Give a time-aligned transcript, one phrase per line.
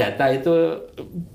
[0.00, 0.54] data itu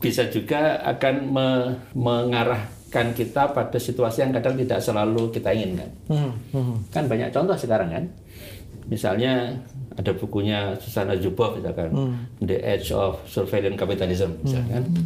[0.01, 1.47] bisa juga akan me
[1.93, 5.89] mengarahkan kita pada situasi yang kadang tidak selalu kita inginkan.
[6.09, 6.75] Hmm, hmm.
[6.89, 8.05] Kan banyak contoh sekarang kan.
[8.85, 9.49] Misalnya
[9.97, 12.45] ada bukunya Susana Zuboff misalkan hmm.
[12.45, 14.83] The Edge of Surveillance Capitalism misalkan.
[14.89, 15.05] Hmm.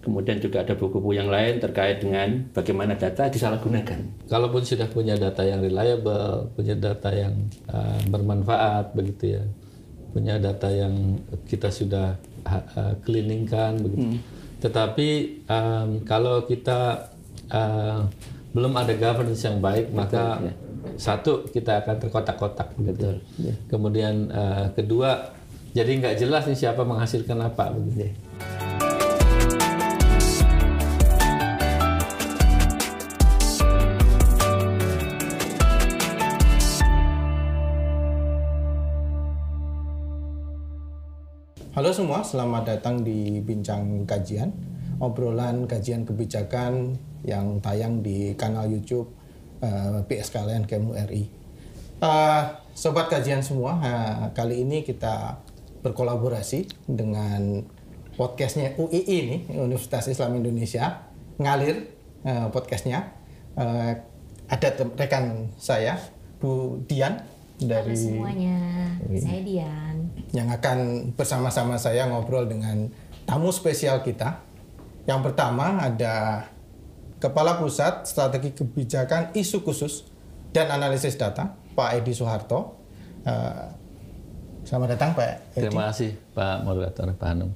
[0.00, 4.32] Kemudian juga ada buku-buku yang lain terkait dengan bagaimana data disalahgunakan.
[4.32, 7.36] Kalaupun sudah punya data yang reliable, punya data yang
[7.68, 9.44] uh, bermanfaat begitu ya,
[10.16, 14.06] punya data yang kita sudah uh, cleaningkan begitu.
[14.06, 14.18] Hmm.
[14.60, 15.08] Tetapi
[15.48, 17.10] um, kalau kita
[17.48, 18.04] uh,
[18.50, 20.52] belum ada governance yang baik, Betul, maka ya.
[21.00, 23.16] satu kita akan terkotak-kotak begitu.
[23.40, 23.54] Ya.
[23.70, 25.32] Kemudian uh, kedua,
[25.72, 28.10] jadi nggak jelas nih siapa menghasilkan apa begitu.
[28.10, 28.12] Ya.
[41.80, 44.52] Halo semua, selamat datang di Bincang Kajian,
[45.00, 46.92] obrolan kajian kebijakan
[47.24, 49.08] yang tayang di kanal YouTube
[49.64, 51.24] uh, eh, PSKLN Kemu RI.
[52.04, 55.40] Uh, sobat kajian semua, uh, kali ini kita
[55.80, 57.64] berkolaborasi dengan
[58.12, 61.08] podcastnya UII ini, Universitas Islam Indonesia,
[61.40, 61.88] ngalir
[62.28, 63.08] uh, podcastnya.
[63.56, 63.96] Uh,
[64.52, 64.68] ada
[65.00, 65.96] rekan saya,
[66.44, 67.24] Bu Dian
[67.56, 68.60] dari Halo semuanya,
[69.16, 72.90] saya Dian yang akan bersama-sama saya ngobrol dengan
[73.26, 74.42] tamu spesial kita.
[75.06, 76.46] Yang pertama ada
[77.20, 80.08] Kepala Pusat Strategi Kebijakan Isu Khusus
[80.54, 82.80] dan Analisis Data, Pak Edi Soeharto.
[83.26, 83.68] Uh,
[84.64, 85.68] selamat datang Pak Edi.
[85.68, 87.50] Terima kasih Pak Moderator, Pak Hanum.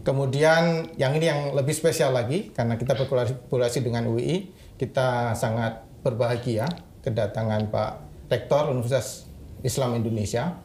[0.00, 4.48] Kemudian yang ini yang lebih spesial lagi karena kita berkolaborasi dengan UI,
[4.80, 6.64] kita sangat berbahagia
[7.04, 7.90] kedatangan Pak
[8.32, 9.28] Rektor Universitas
[9.60, 10.56] Islam Indonesia,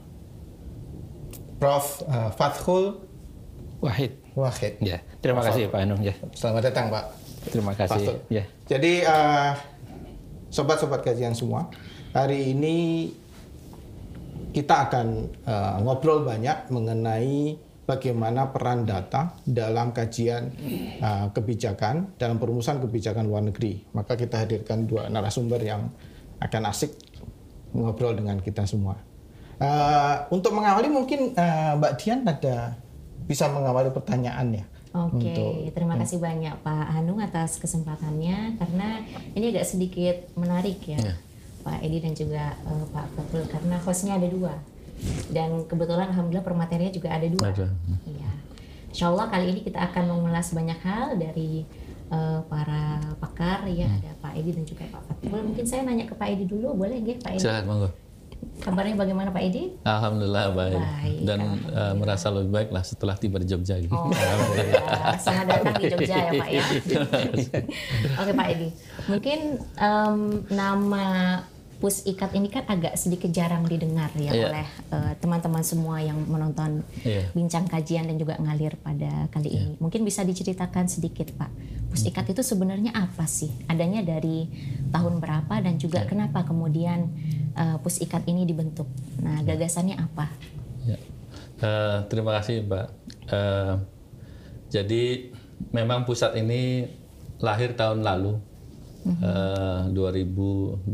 [1.63, 2.03] Prof.
[2.03, 2.99] Uh, Fathul
[3.79, 4.19] Wahid.
[4.35, 4.83] Wahid.
[4.83, 5.55] Ya, terima Prof.
[5.55, 6.11] kasih Pak Anung ya.
[6.35, 7.05] Selamat datang Pak.
[7.47, 8.03] Terima kasih.
[8.03, 8.17] Fathul.
[8.27, 8.43] Ya.
[8.67, 9.55] Jadi uh,
[10.51, 11.71] sobat-sobat kajian semua,
[12.11, 13.07] hari ini
[14.51, 17.55] kita akan uh, ngobrol banyak mengenai
[17.87, 20.51] bagaimana peran data dalam kajian
[20.99, 23.87] uh, kebijakan dalam perumusan kebijakan luar negeri.
[23.95, 25.87] Maka kita hadirkan dua narasumber yang
[26.43, 26.91] akan asik
[27.71, 29.12] ngobrol dengan kita semua.
[29.63, 32.75] Uh, untuk mengawali mungkin uh, Mbak Dian ada
[33.23, 34.67] bisa mengawali pertanyaannya.
[34.93, 35.73] Oke, okay.
[35.73, 36.27] terima kasih hmm.
[36.27, 39.01] banyak Pak Hanung atas kesempatannya karena
[39.33, 41.17] ini agak sedikit menarik ya, yeah.
[41.65, 44.53] Pak Edi dan juga uh, Pak Fatul karena hostnya ada dua
[45.33, 47.47] dan kebetulan alhamdulillah permaterinya juga ada dua.
[48.05, 48.31] Iya.
[48.93, 51.65] Insya Allah kali ini kita akan mengulas banyak hal dari
[52.13, 53.97] uh, para pakar ya hmm.
[53.97, 55.41] ada Pak Edi dan juga Pak Fatul.
[55.41, 57.41] Mungkin saya nanya ke Pak Edi dulu, boleh nggak Pak Edi?
[57.41, 57.89] Silakan monggo.
[58.61, 59.63] Kabarnya bagaimana Pak Edi?
[59.83, 60.79] Alhamdulillah baik.
[60.79, 61.39] baik Dan
[61.73, 63.81] Uh, merasa lebih baik lah setelah tiba di Jogja.
[63.81, 63.93] Gitu.
[63.93, 65.17] Oh, ya.
[65.17, 66.63] Sangat datang di Jogja ya Pak ya.
[68.21, 68.69] Oke Pak Edi.
[69.09, 69.39] Mungkin
[69.81, 70.19] um,
[70.53, 71.05] nama
[71.83, 74.47] Pus Ikat ini kan agak sedikit jarang didengar ya yeah.
[74.47, 77.27] oleh eh, teman-teman uh, semua yang menonton yeah.
[77.35, 79.67] bincang kajian dan juga ngalir pada kali yeah.
[79.67, 79.75] ini.
[79.83, 81.51] Mungkin bisa diceritakan sedikit Pak.
[81.91, 83.51] Pus Ikat itu sebenarnya apa sih?
[83.67, 84.47] Adanya dari
[84.95, 86.07] tahun berapa dan juga yeah.
[86.07, 87.11] kenapa kemudian
[87.59, 88.87] uh, Pus Ikat ini dibentuk?
[89.19, 90.31] Nah, gagasannya apa?
[90.87, 91.03] Yeah.
[91.59, 92.87] Uh, terima kasih Mbak.
[93.27, 93.83] Uh,
[94.71, 95.35] jadi
[95.75, 96.87] memang pusat ini
[97.43, 98.52] lahir tahun lalu
[99.03, 100.87] uh, 2022.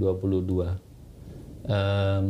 [1.70, 2.26] Um,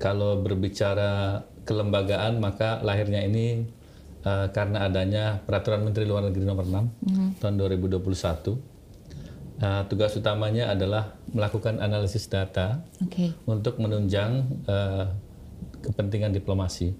[0.00, 3.68] kalau berbicara kelembagaan maka lahirnya ini
[4.24, 7.28] uh, karena adanya peraturan Menteri Luar Negeri nomor 6 mm-hmm.
[7.42, 8.00] tahun 2021.
[9.60, 13.36] Uh, tugas utamanya adalah melakukan analisis data okay.
[13.44, 15.12] untuk menunjang uh,
[15.84, 16.96] kepentingan diplomasi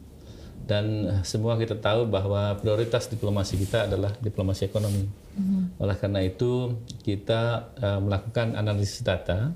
[0.71, 0.87] dan
[1.27, 5.03] semua kita tahu bahwa prioritas diplomasi kita adalah diplomasi ekonomi.
[5.03, 5.83] Mm-hmm.
[5.83, 9.51] Oleh karena itu kita uh, melakukan analisis data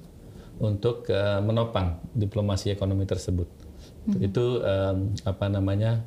[0.59, 3.47] untuk uh, menopang diplomasi ekonomi tersebut.
[3.47, 4.27] Mm-hmm.
[4.27, 6.03] Itu um, apa namanya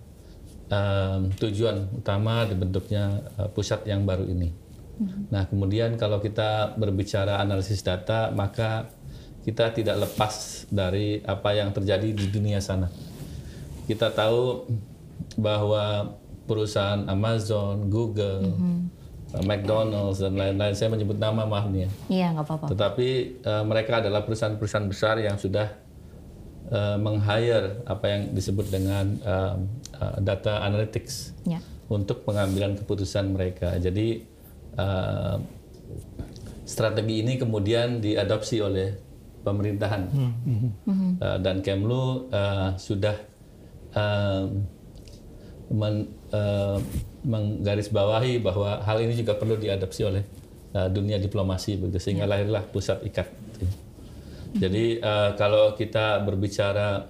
[0.68, 4.52] um, tujuan utama dibentuknya uh, pusat yang baru ini.
[4.52, 5.22] Mm-hmm.
[5.32, 8.92] Nah kemudian kalau kita berbicara analisis data maka
[9.48, 12.92] kita tidak lepas dari apa yang terjadi di dunia sana.
[13.88, 14.68] Kita tahu
[15.38, 16.16] bahwa
[16.48, 18.80] perusahaan Amazon, Google, mm -hmm.
[19.44, 21.90] McDonald's dan lain-lain, saya menyebut nama maaf nih ya.
[22.08, 22.66] Iya nggak apa-apa.
[22.72, 23.10] Tetapi
[23.44, 25.68] uh, mereka adalah perusahaan-perusahaan besar yang sudah
[26.72, 29.56] uh, meng-hire apa yang disebut dengan uh,
[30.00, 31.60] uh, data analytics yeah.
[31.92, 33.76] untuk pengambilan keputusan mereka.
[33.76, 34.24] Jadi
[34.80, 35.44] uh,
[36.64, 38.96] strategi ini kemudian diadopsi oleh
[39.44, 40.32] pemerintahan mm
[40.88, 41.12] -hmm.
[41.20, 43.16] uh, dan Kemlu uh, sudah
[43.96, 44.44] uh,
[45.72, 46.80] men uh,
[47.28, 50.24] menggarisbawahi bahwa hal ini juga perlu diadopsi oleh
[50.72, 52.32] uh, dunia diplomasi begitu sehingga ya.
[52.38, 53.28] lahirlah pusat ikat.
[54.56, 57.04] Jadi uh, kalau kita berbicara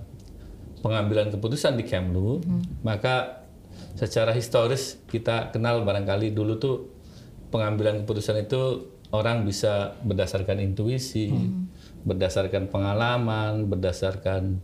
[0.82, 2.82] pengambilan keputusan di Kemlu, hmm.
[2.82, 3.46] maka
[3.94, 6.76] secara historis kita kenal barangkali dulu tuh
[7.54, 12.04] pengambilan keputusan itu orang bisa berdasarkan intuisi, hmm.
[12.04, 14.60] berdasarkan pengalaman, berdasarkan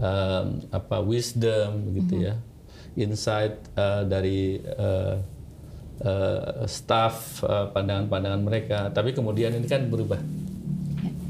[0.00, 2.24] um, apa wisdom gitu hmm.
[2.24, 2.34] ya,
[2.94, 5.16] insight uh, dari uh,
[6.02, 8.78] uh, staff pandangan-pandangan uh, mereka.
[8.90, 10.18] Tapi kemudian ini kan berubah,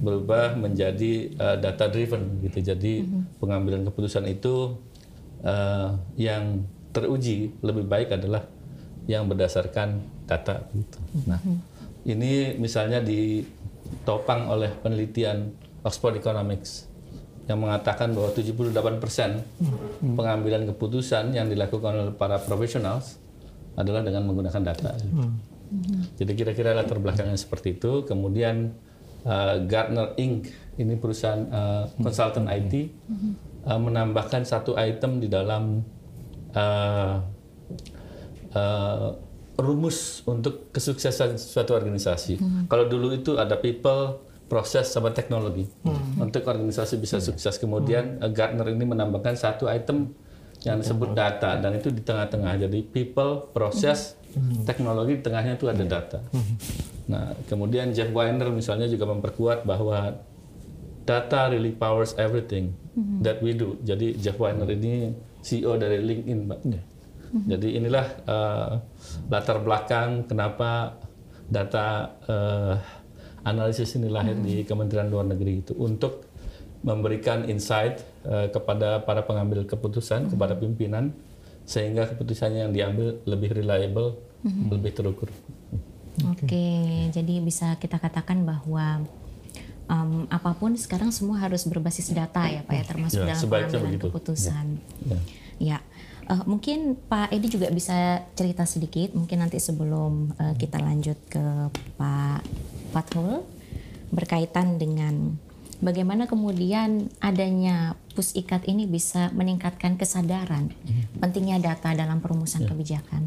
[0.01, 2.61] berubah menjadi uh, data driven gitu.
[2.75, 3.41] Jadi hmm.
[3.41, 4.77] pengambilan keputusan itu
[5.45, 6.65] uh, yang
[6.95, 8.47] teruji lebih baik adalah
[9.05, 10.99] yang berdasarkan data gitu.
[11.29, 11.41] Nah.
[11.41, 11.75] Hmm
[12.05, 16.89] ini misalnya ditopang oleh penelitian Oxford Economics
[17.45, 20.17] yang mengatakan bahwa 78% hmm.
[20.17, 23.05] pengambilan keputusan yang dilakukan oleh para profesional
[23.77, 24.97] adalah dengan menggunakan data.
[24.97, 25.37] Hmm.
[26.17, 28.07] Jadi kira-kira latar belakangnya seperti itu.
[28.07, 28.73] Kemudian
[29.27, 30.49] uh, Gartner Inc.
[30.79, 32.75] ini perusahaan uh, konsultan IT
[33.67, 35.83] uh, menambahkan satu item di dalam
[36.55, 37.17] uh,
[38.55, 39.09] uh,
[39.55, 42.39] rumus untuk kesuksesan suatu organisasi.
[42.39, 42.65] Hmm.
[42.67, 45.67] Kalau dulu itu ada people, proses sama teknologi.
[45.83, 46.29] Hmm.
[46.29, 47.27] Untuk organisasi bisa hmm.
[47.33, 47.55] sukses.
[47.57, 48.31] Kemudian hmm.
[48.33, 50.13] Gartner ini menambahkan satu item
[50.65, 52.57] yang disebut data dan itu di tengah-tengah.
[52.69, 54.65] Jadi people, proses, hmm.
[54.65, 56.19] teknologi di tengahnya itu ada data.
[56.33, 56.55] Hmm.
[57.05, 60.17] Nah, kemudian Jeff Weiner misalnya juga memperkuat bahwa
[61.05, 63.21] data really powers everything hmm.
[63.21, 63.77] that we do.
[63.85, 65.13] Jadi Jeff Weiner ini
[65.45, 66.61] CEO dari LinkedIn, Mbak.
[66.65, 66.85] Yeah.
[67.35, 67.45] Hmm.
[67.51, 68.73] Jadi inilah uh,
[69.29, 70.97] latar belakang kenapa
[71.45, 72.75] data uh,
[73.45, 74.45] analisis ini lahir hmm.
[74.45, 76.25] di Kementerian Luar Negeri itu untuk
[76.85, 80.31] memberikan insight uh, kepada para pengambil keputusan, hmm.
[80.37, 81.17] kepada pimpinan
[81.65, 84.69] sehingga keputusannya yang diambil lebih reliable, hmm.
[84.69, 85.33] lebih terukur.
[86.29, 87.09] Oke, okay.
[87.11, 89.03] jadi bisa kita katakan bahwa
[89.89, 93.83] um, apa pun sekarang semua harus berbasis data ya Pak ya termasuk ya, dalam pengambilan
[93.89, 94.07] begitu.
[94.13, 94.67] keputusan.
[95.09, 95.19] Ya.
[95.59, 95.79] ya.
[96.25, 101.45] Uh, mungkin Pak Edi juga bisa cerita sedikit, mungkin nanti sebelum uh, kita lanjut ke
[102.01, 102.41] Pak
[102.95, 103.43] Fathul
[104.15, 105.35] berkaitan dengan
[105.83, 111.19] bagaimana kemudian adanya pusikat ini bisa meningkatkan kesadaran hmm.
[111.19, 112.71] pentingnya data dalam perumusan yeah.
[112.71, 113.23] kebijakan.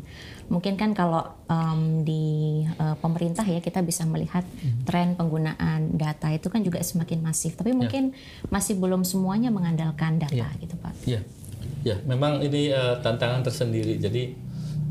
[0.47, 4.87] Mungkin kan kalau um, di uh, pemerintah ya kita bisa melihat hmm.
[4.87, 7.77] tren penggunaan data itu kan juga semakin masif, tapi ya.
[7.77, 8.47] mungkin yeah.
[8.47, 10.51] masih belum semuanya mengandalkan data yeah.
[10.63, 10.93] gitu Pak.
[11.03, 11.23] Yeah.
[11.83, 13.99] Ya, memang ini uh, tantangan tersendiri.
[13.99, 14.33] Jadi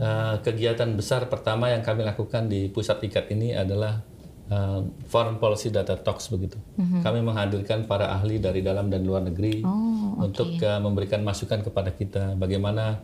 [0.01, 4.05] uh, kegiatan besar pertama yang kami lakukan di pusat ikat ini adalah
[4.51, 6.59] uh, Foreign Policy Data Talks begitu.
[6.79, 7.01] Mm-hmm.
[7.03, 10.27] Kami menghadirkan para ahli dari dalam dan luar negeri oh, okay.
[10.31, 13.01] untuk uh, memberikan masukan kepada kita bagaimana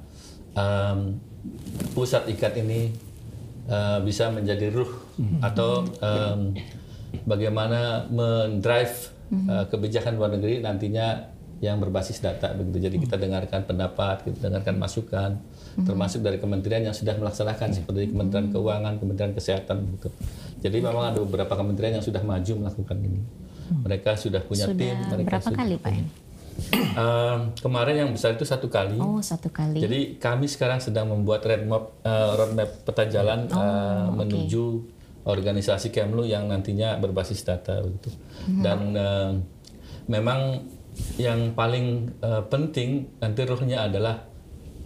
[0.54, 1.18] um,
[1.96, 2.92] pusat ikat ini
[3.66, 5.40] uh, bisa menjadi ruh mm-hmm.
[5.42, 6.40] atau um,
[7.28, 9.12] bagaimana mendrive
[9.48, 11.31] uh, kebijakan luar negeri nantinya
[11.62, 12.90] yang berbasis data begitu.
[12.90, 15.38] Jadi kita dengarkan pendapat, kita dengarkan masukan,
[15.78, 15.86] hmm.
[15.86, 20.10] termasuk dari kementerian yang sudah melaksanakan seperti Kementerian Keuangan, Kementerian Kesehatan begitu.
[20.58, 23.22] Jadi memang ada beberapa kementerian yang sudah maju melakukan ini.
[23.72, 24.96] Mereka sudah punya sudah tim.
[25.06, 25.92] Mereka berapa sudah kali Pak?
[26.92, 28.98] Uh, kemarin yang besar itu satu kali.
[28.98, 29.78] Oh satu kali.
[29.78, 34.82] Jadi kami sekarang sedang membuat roadmap, uh, roadmap peta jalan oh, uh, menuju
[35.22, 38.10] organisasi Kemlu yang nantinya berbasis data begitu.
[38.50, 38.60] Hmm.
[38.60, 39.32] Dan uh,
[40.10, 40.66] memang
[41.20, 44.32] yang paling uh, penting nanti rohnya adalah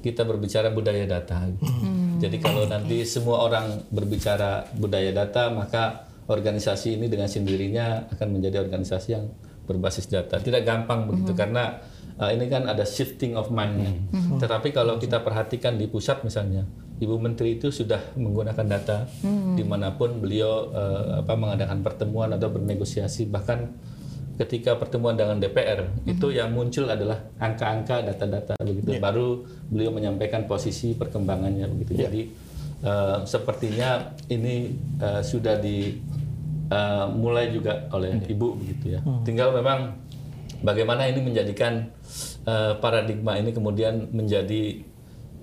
[0.02, 1.50] kita berbicara budaya data.
[1.58, 2.23] Hmm.
[2.23, 8.62] Jadi kalau nanti semua orang berbicara budaya data, maka organisasi ini dengan sendirinya akan menjadi
[8.62, 9.26] organisasi yang
[9.66, 10.38] berbasis data.
[10.38, 11.40] Tidak gampang begitu hmm.
[11.40, 11.82] karena
[12.23, 14.06] uh, ini kan ada shifting of mind.
[14.14, 14.38] Hmm.
[14.38, 16.62] Tetapi kalau kita perhatikan di pusat misalnya,
[16.96, 19.58] Ibu Menteri itu sudah menggunakan data hmm.
[19.58, 23.75] di mana pun beliau uh, apa mengadakan pertemuan atau bernegosiasi bahkan
[24.36, 26.12] ketika pertemuan dengan DPR mm-hmm.
[26.12, 29.02] itu yang muncul adalah angka-angka data-data begitu yeah.
[29.02, 32.02] baru beliau menyampaikan posisi perkembangannya begitu yeah.
[32.08, 32.20] jadi
[32.84, 35.96] uh, sepertinya ini uh, sudah di
[36.68, 38.32] uh, mulai juga oleh mm.
[38.32, 39.24] ibu begitu ya mm.
[39.24, 39.96] tinggal memang
[40.60, 41.88] bagaimana ini menjadikan
[42.44, 44.84] uh, paradigma ini kemudian menjadi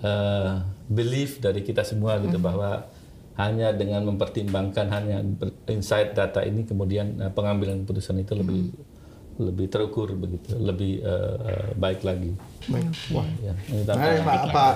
[0.06, 2.46] uh, belief dari kita semua gitu mm.
[2.46, 2.86] bahwa
[3.34, 5.26] hanya dengan mempertimbangkan hanya
[5.66, 9.42] insight data ini kemudian uh, pengambilan keputusan itu lebih hmm.
[9.42, 12.38] lebih terukur begitu lebih uh, uh, baik lagi.
[12.70, 12.88] Baik.
[13.10, 13.26] Wah.
[13.42, 14.76] Ya, ini nah, Pak, Pak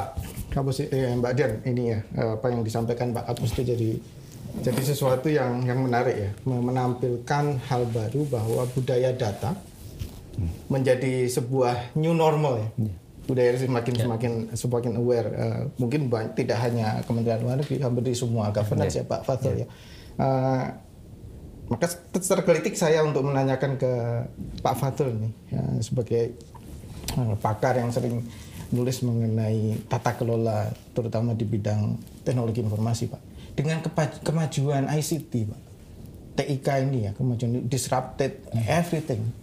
[0.49, 3.91] Kapus, eh, Mbak Dian ini ya apa yang disampaikan Pak Kapus itu jadi
[4.57, 9.53] jadi sesuatu yang yang menarik ya menampilkan hal baru bahwa budaya data
[10.33, 10.73] hmm.
[10.73, 12.69] menjadi sebuah new normal ya.
[12.73, 12.93] Hmm.
[13.27, 15.29] Budaya sih semakin semakin semakin aware.
[15.35, 19.61] Uh, mungkin banyak, tidak hanya Kementerian Luar Negeri, hampir di semua governance ya Pak Fatul
[19.61, 19.67] ya.
[20.17, 20.65] Uh,
[21.67, 23.91] maka tergelitik saya untuk menanyakan ke
[24.63, 26.39] Pak Fatul nih ya, sebagai
[27.19, 28.23] uh, pakar yang sering
[28.71, 33.21] nulis mengenai tata kelola terutama di bidang teknologi informasi Pak.
[33.53, 33.83] Dengan
[34.23, 35.61] kemajuan ICT Pak.
[36.37, 39.33] TIK ini ya, kemajuan disrupted everything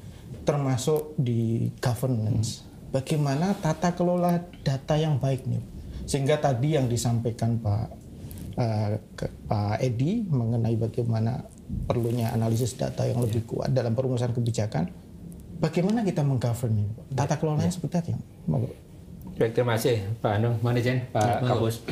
[0.47, 2.63] termasuk di governance.
[2.95, 5.59] Bagaimana tata kelola data yang baik nih?
[6.07, 7.87] Sehingga tadi yang disampaikan Pak
[8.55, 11.43] uh, ke Pak Edi mengenai bagaimana
[11.91, 13.49] perlunya analisis data yang lebih ya.
[13.51, 14.95] kuat dalam perumusan kebijakan.
[15.59, 16.95] Bagaimana kita menggovern ini?
[17.11, 17.75] Tata kelolanya ya.
[17.75, 18.15] seperti apa?
[19.35, 21.83] Baik, terima kasih Pak Anung, Manajen, Pak ya, Kapus.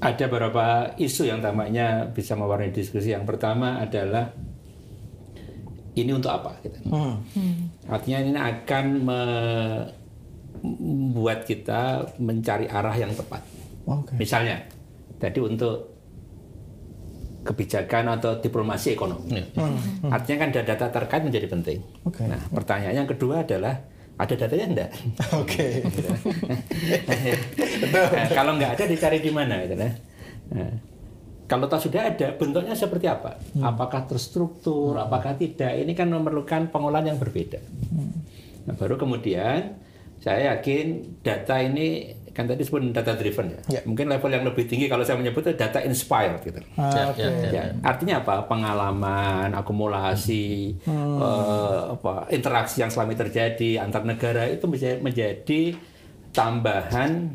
[0.00, 3.12] Ada beberapa isu yang tampaknya bisa mewarnai diskusi.
[3.12, 4.32] Yang pertama adalah
[5.96, 6.52] ini untuk apa?
[6.60, 6.78] Gitu.
[6.92, 7.24] Hmm.
[7.88, 8.84] Artinya ini akan
[10.60, 13.40] membuat kita mencari arah yang tepat.
[13.86, 14.16] Okay.
[14.20, 14.60] Misalnya,
[15.16, 15.96] tadi untuk
[17.46, 19.40] kebijakan atau diplomasi ekonomi.
[19.56, 19.78] Hmm.
[20.04, 20.10] Hmm.
[20.12, 21.78] Artinya kan data terkait menjadi penting.
[22.04, 22.26] Okay.
[22.28, 23.80] Nah, pertanyaan yang kedua adalah
[24.16, 24.90] ada datanya enggak?
[25.40, 25.80] Oke.
[25.84, 27.32] Okay.
[27.92, 29.92] nah, kalau enggak ada dicari di mana gitu nah.
[31.46, 33.38] Kalau tak sudah ada, bentuknya seperti apa?
[33.54, 33.62] Hmm.
[33.70, 35.06] Apakah terstruktur, hmm.
[35.06, 35.78] apakah tidak?
[35.78, 37.62] Ini kan memerlukan pengolahan yang berbeda.
[37.94, 38.26] Hmm.
[38.66, 39.78] Nah, baru kemudian
[40.18, 43.80] saya yakin data ini kan tadi disebut data driven ya.
[43.80, 43.80] ya.
[43.88, 46.60] Mungkin level yang lebih tinggi kalau saya menyebut itu data inspired gitu.
[46.76, 47.24] Ah, ya, okay.
[47.24, 47.62] ya, ya.
[47.80, 48.44] Artinya apa?
[48.44, 51.16] Pengalaman, akumulasi, hmm.
[51.16, 55.60] uh, apa interaksi yang selama ini terjadi antar negara itu menjadi, menjadi
[56.36, 57.32] tambahan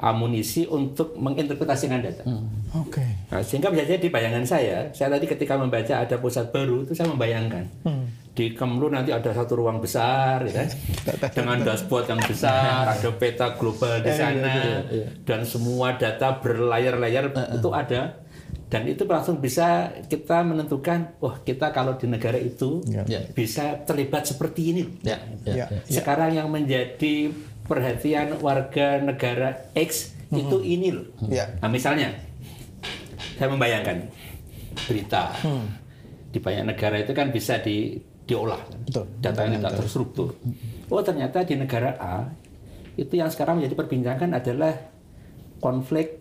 [0.00, 2.24] amunisi untuk menginterpretasikan data.
[2.24, 2.48] Hmm.
[2.72, 3.04] Oke.
[3.04, 3.08] Okay.
[3.28, 7.12] Nah, sehingga bisa jadi bayangan saya, saya tadi ketika membaca ada pusat baru itu saya
[7.12, 7.64] membayangkan.
[7.84, 10.64] Hmm di Kemlu nanti ada satu ruang besar ya,
[11.36, 15.98] dengan dashboard yang besar, ada peta global di eh, iya, sana iya, iya, dan semua
[15.98, 18.22] data berlayar-layar itu ada
[18.70, 23.26] dan itu langsung bisa kita menentukan wah kita kalau di negara itu yeah.
[23.34, 24.84] bisa terlibat seperti ini.
[25.02, 25.18] Yeah.
[25.42, 25.68] Yeah.
[25.90, 27.34] Sekarang yang menjadi
[27.70, 30.40] perhatian warga negara X mm-hmm.
[30.42, 31.06] itu ini loh.
[31.30, 31.54] Yeah.
[31.62, 32.18] Nah misalnya
[33.38, 34.10] saya membayangkan
[34.84, 35.66] berita hmm.
[36.28, 37.96] di banyak negara itu kan bisa di
[38.28, 39.06] diolah Betul.
[39.22, 40.36] data yang tidak terstruktur.
[40.92, 42.28] Oh ternyata di negara A
[43.00, 44.76] itu yang sekarang menjadi perbincangan adalah
[45.62, 46.20] konflik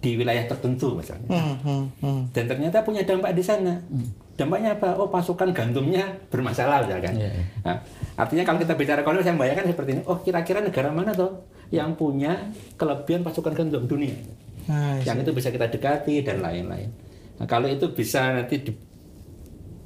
[0.00, 1.28] di wilayah tertentu misalnya.
[1.32, 2.20] Hmm, hmm, hmm.
[2.32, 3.80] Dan ternyata punya dampak di sana.
[3.80, 4.08] Hmm.
[4.40, 4.96] Dampaknya apa?
[4.96, 7.12] Oh pasukan gandumnya bermasalah misalkan.
[7.20, 7.44] Yeah.
[7.60, 7.76] Nah,
[8.16, 10.02] artinya kalau kita bicara konflik saya membayangkan seperti ini.
[10.08, 12.48] Oh kira-kira negara mana tuh yang punya
[12.80, 14.16] kelebihan pasukan gandum dunia?
[14.64, 16.88] Nah, yang itu bisa kita dekati dan lain-lain.
[17.36, 18.72] Nah, kalau itu bisa nanti di,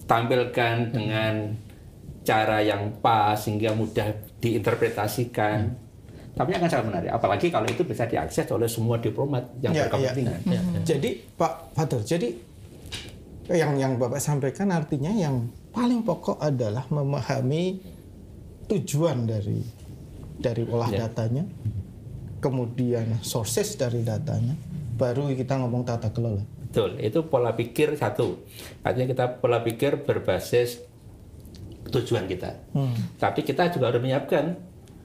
[0.06, 1.50] tampilkan dengan
[2.22, 5.58] cara yang pas sehingga mudah diinterpretasikan.
[5.66, 5.82] Hmm.
[6.34, 10.40] Tapi akan sangat menarik, apalagi kalau itu bisa diakses oleh semua diplomat yang ya, berkepentingan.
[10.46, 10.60] Ya, ya.
[10.62, 10.82] Hmm.
[10.82, 12.34] Jadi Pak Fatur, jadi
[13.52, 17.82] yang yang Bapak sampaikan artinya yang paling pokok adalah memahami
[18.70, 19.60] tujuan dari
[20.40, 21.06] dari olah ya.
[21.06, 21.44] datanya,
[22.40, 24.56] kemudian sources dari datanya,
[24.96, 26.42] baru kita ngomong tata kelola.
[26.74, 28.42] Betul, itu pola pikir satu.
[28.82, 30.82] Artinya kita pola pikir berbasis
[31.92, 32.58] tujuan kita.
[32.74, 32.96] Hmm.
[33.20, 34.58] Tapi kita juga harus menyiapkan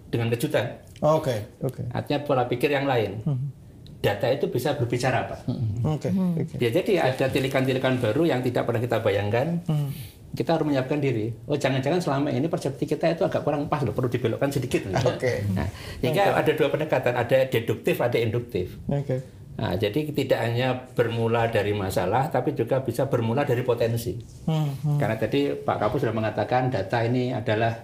[0.10, 0.82] dengan kejutan.
[1.00, 1.74] Oke, okay, oke.
[1.78, 1.86] Okay.
[1.94, 3.22] Artinya pola pikir yang lain.
[3.22, 3.54] Hmm.
[4.00, 5.40] Data itu bisa berbicara, Pak.
[5.52, 5.84] Hmm.
[5.84, 6.08] Oke.
[6.08, 6.32] Okay, hmm.
[6.40, 6.58] okay.
[6.64, 9.60] Ya, jadi ada tilikan-tilikan baru yang tidak pernah kita bayangkan.
[9.68, 9.92] Hmm.
[10.30, 11.34] Kita harus menyiapkan diri.
[11.50, 14.86] Oh, jangan-jangan selama ini persepsi kita itu agak kurang pas loh, perlu dibelokkan sedikit.
[14.94, 15.18] Oke.
[15.18, 15.38] Okay.
[15.52, 15.68] Nah,
[16.00, 16.40] sehingga okay.
[16.46, 18.78] ada dua pendekatan, ada deduktif, ada induktif.
[18.88, 19.04] Oke.
[19.04, 19.20] Okay.
[19.60, 24.16] Nah, jadi tidak hanya bermula dari masalah, tapi juga bisa bermula dari potensi.
[24.48, 24.96] Hmm, hmm.
[24.96, 27.84] Karena tadi Pak Kapus sudah mengatakan data ini adalah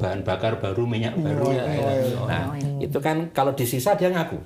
[0.00, 1.46] bahan bakar baru, minyak hmm, baru.
[1.52, 1.90] Ya, ya.
[2.24, 2.44] Nah,
[2.80, 4.40] itu kan kalau disisa dia ngaku.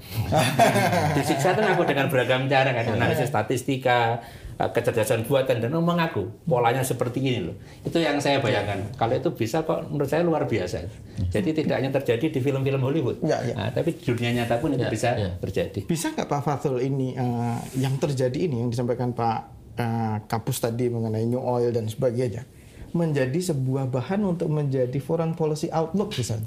[1.17, 4.19] disisa itu ngaku dengan beragam cara, kan analisis statistika,
[4.55, 7.59] Eh, kecerdasan buatan dan mengaku polanya seperti ini loh.
[7.83, 8.87] Itu yang saya bayangkan.
[8.95, 10.87] Kalau itu bisa kok menurut saya luar biasa.
[11.27, 13.55] Jadi tidak hanya terjadi di film-film Hollywood, ya, ya.
[13.59, 15.35] Nah, tapi di dunia nyata pun itu ya, bisa ya.
[15.43, 15.83] terjadi.
[15.91, 19.39] Bisa nggak Pak Fatul ini uh, yang terjadi ini yang disampaikan Pak
[19.75, 22.47] uh, Kapus tadi mengenai new oil dan sebagainya
[22.95, 26.47] menjadi sebuah bahan untuk menjadi foreign policy outlook misalnya?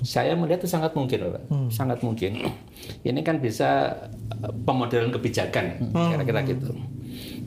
[0.00, 1.42] Saya melihat itu sangat mungkin, Pak.
[1.52, 1.68] Hmm.
[1.68, 2.40] Sangat mungkin.
[3.04, 4.00] Ini kan bisa
[4.32, 6.10] eh, pemodelan kebijakan, hmm.
[6.16, 6.72] kira-kira gitu.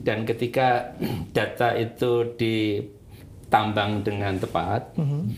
[0.04, 0.94] Dan ketika
[1.34, 5.34] data itu ditambang dengan tepat, hmm.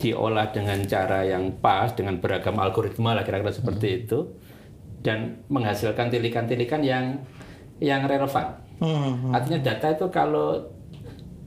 [0.00, 4.00] diolah dengan cara yang pas, dengan beragam algoritma lah kira-kira seperti hmm.
[4.06, 4.18] itu,
[5.04, 7.20] dan menghasilkan tilikan-tilikan yang
[7.82, 8.56] yang relevan.
[8.80, 9.36] Hmm.
[9.36, 10.64] Artinya data itu kalau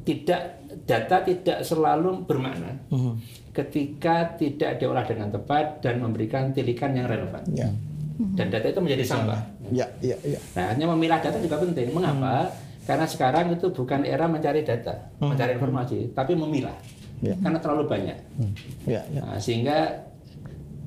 [0.08, 2.80] tidak data tidak selalu bermakna.
[2.88, 3.20] Hmm
[3.58, 7.42] ketika tidak diolah dengan tepat dan memberikan tilikan yang relevan.
[7.50, 7.74] Ya.
[8.38, 9.42] Dan data itu menjadi sampah.
[9.74, 10.38] Ya, ya, ya.
[10.54, 11.90] Nah, hanya memilah data juga penting.
[11.90, 12.54] Mengapa?
[12.86, 16.78] Karena sekarang itu bukan era mencari data, mencari informasi, tapi memilah.
[17.22, 17.34] Ya.
[17.42, 18.18] Karena terlalu banyak.
[18.86, 19.22] Ya, ya.
[19.26, 20.06] Nah, sehingga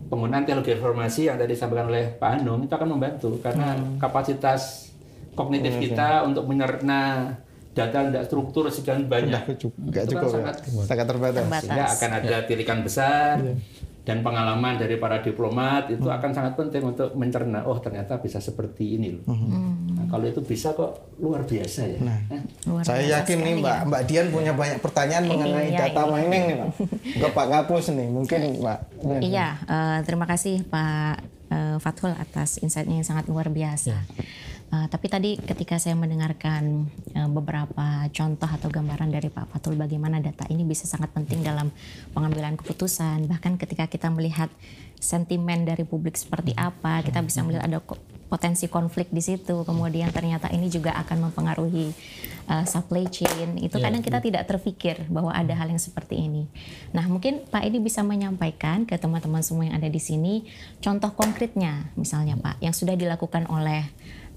[0.07, 4.91] penggunaan teknologi informasi yang tadi disampaikan oleh Pak Hanum itu akan membantu karena kapasitas
[5.39, 7.35] kognitif kita untuk mencerna
[7.81, 10.35] data dan struktur sekian banyak Udah cukup, nggak itu kan cukup ya.
[10.37, 11.41] sangat Sangat terbatas.
[11.41, 11.63] Terbatas.
[11.65, 13.35] sehingga akan ada tilikan besar
[14.01, 18.97] dan pengalaman dari para diplomat itu akan sangat penting untuk mencerna oh ternyata bisa seperti
[18.97, 19.29] ini loh.
[19.29, 22.01] Nah, kalau itu bisa kok luar biasa ya.
[22.01, 22.21] Hah?
[22.65, 23.87] Luar Saya biasa yakin nih Mbak ya.
[23.87, 26.11] Mbak Dian punya banyak pertanyaan mengenai Iya, data iya.
[26.17, 26.69] mining nih Pak.
[27.23, 28.79] Ke Pak Kapus nih, mungkin Mbak.
[29.21, 31.15] Iya, eh, terima kasih Pak
[31.53, 33.95] eh, Fathul atas insight-nya yang sangat luar biasa.
[34.71, 40.23] Eh, tapi tadi ketika saya mendengarkan eh, beberapa contoh atau gambaran dari Pak Fathul bagaimana
[40.23, 41.75] data ini bisa sangat penting dalam
[42.15, 44.47] pengambilan keputusan, bahkan ketika kita melihat
[45.03, 47.83] sentimen dari publik seperti apa, kita bisa melihat ada
[48.31, 49.67] potensi konflik di situ.
[49.67, 51.91] Kemudian ternyata ini juga akan mempengaruhi
[52.47, 53.59] uh, supply chain.
[53.59, 56.47] Itu kadang kita tidak terpikir bahwa ada hal yang seperti ini.
[56.95, 60.47] Nah, mungkin Pak Edi bisa menyampaikan ke teman-teman semua yang ada di sini
[60.79, 63.91] contoh konkretnya, misalnya Pak, yang sudah dilakukan oleh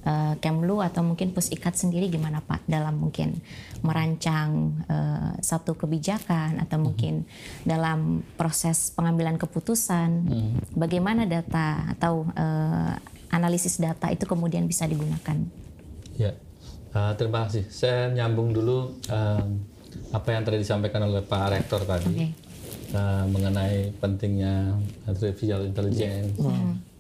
[0.06, 3.40] uh, Kemlu atau mungkin Pusikat sendiri gimana Pak dalam mungkin
[3.82, 7.28] merancang uh, satu kebijakan atau mungkin
[7.68, 10.30] dalam proses pengambilan keputusan
[10.78, 12.94] bagaimana data atau uh,
[13.34, 15.36] analisis data itu kemudian bisa digunakan.
[16.14, 16.38] Ya,
[16.94, 17.66] Uh, terima kasih.
[17.74, 19.48] Saya nyambung dulu um,
[20.14, 22.28] apa yang tadi disampaikan oleh Pak Rektor tadi Oke.
[22.94, 24.78] uh, mengenai pentingnya
[25.10, 26.38] artificial intelligence,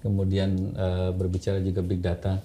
[0.01, 2.41] kemudian uh, berbicara juga big data.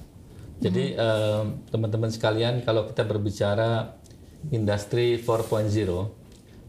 [0.59, 3.95] Jadi um, teman-teman sekalian, kalau kita berbicara
[4.51, 5.71] industri 4.0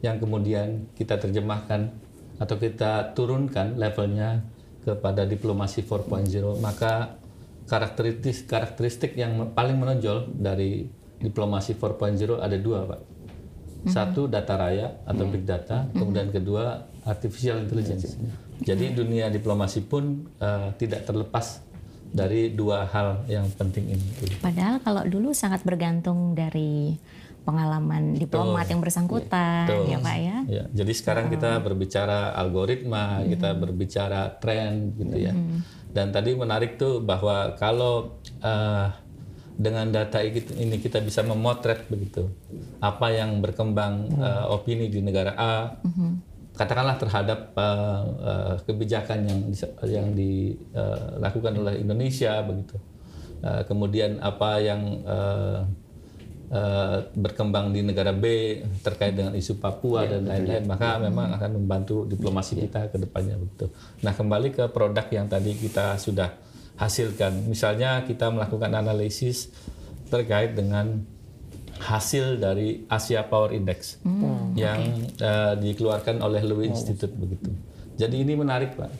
[0.06, 1.90] yang kemudian kita terjemahkan
[2.38, 4.46] atau kita turunkan levelnya
[4.86, 7.18] kepada diplomasi 4.0, maka
[7.66, 13.02] karakteristik karakteristik yang paling menonjol dari diplomasi 4.0 ada dua pak.
[13.90, 18.18] Satu data raya atau big data kemudian kedua artificial intelligence.
[18.60, 21.64] Jadi dunia diplomasi pun eh, tidak terlepas
[22.10, 24.08] dari dua hal yang penting ini.
[24.42, 26.98] Padahal kalau dulu sangat bergantung dari
[27.46, 29.90] pengalaman diplomat yang bersangkutan, Betul.
[29.90, 30.38] ya Pak ya.
[30.46, 35.34] Ya, jadi sekarang kita berbicara algoritma, kita berbicara tren gitu ya.
[35.90, 38.88] Dan tadi menarik tuh bahwa kalau eh,
[39.60, 42.32] dengan data ini kita bisa memotret begitu
[42.80, 45.56] apa yang berkembang eh, opini di negara A,
[46.60, 49.40] katakanlah terhadap eh, eh, kebijakan yang
[49.88, 52.76] yang dilakukan oleh Indonesia begitu.
[53.40, 55.60] Eh, kemudian apa yang eh,
[56.52, 62.04] eh, berkembang di negara B terkait dengan isu Papua dan lain-lain maka memang akan membantu
[62.04, 63.72] diplomasi kita ke depannya begitu.
[64.04, 66.36] Nah, kembali ke produk yang tadi kita sudah
[66.76, 67.48] hasilkan.
[67.48, 69.48] Misalnya kita melakukan analisis
[70.12, 71.00] terkait dengan
[71.80, 74.04] hasil dari Asia Power Index
[74.54, 74.80] yang
[75.18, 77.50] eh, dikeluarkan oleh Lowy Institute begitu.
[77.96, 78.92] Jadi ini menarik, Pak.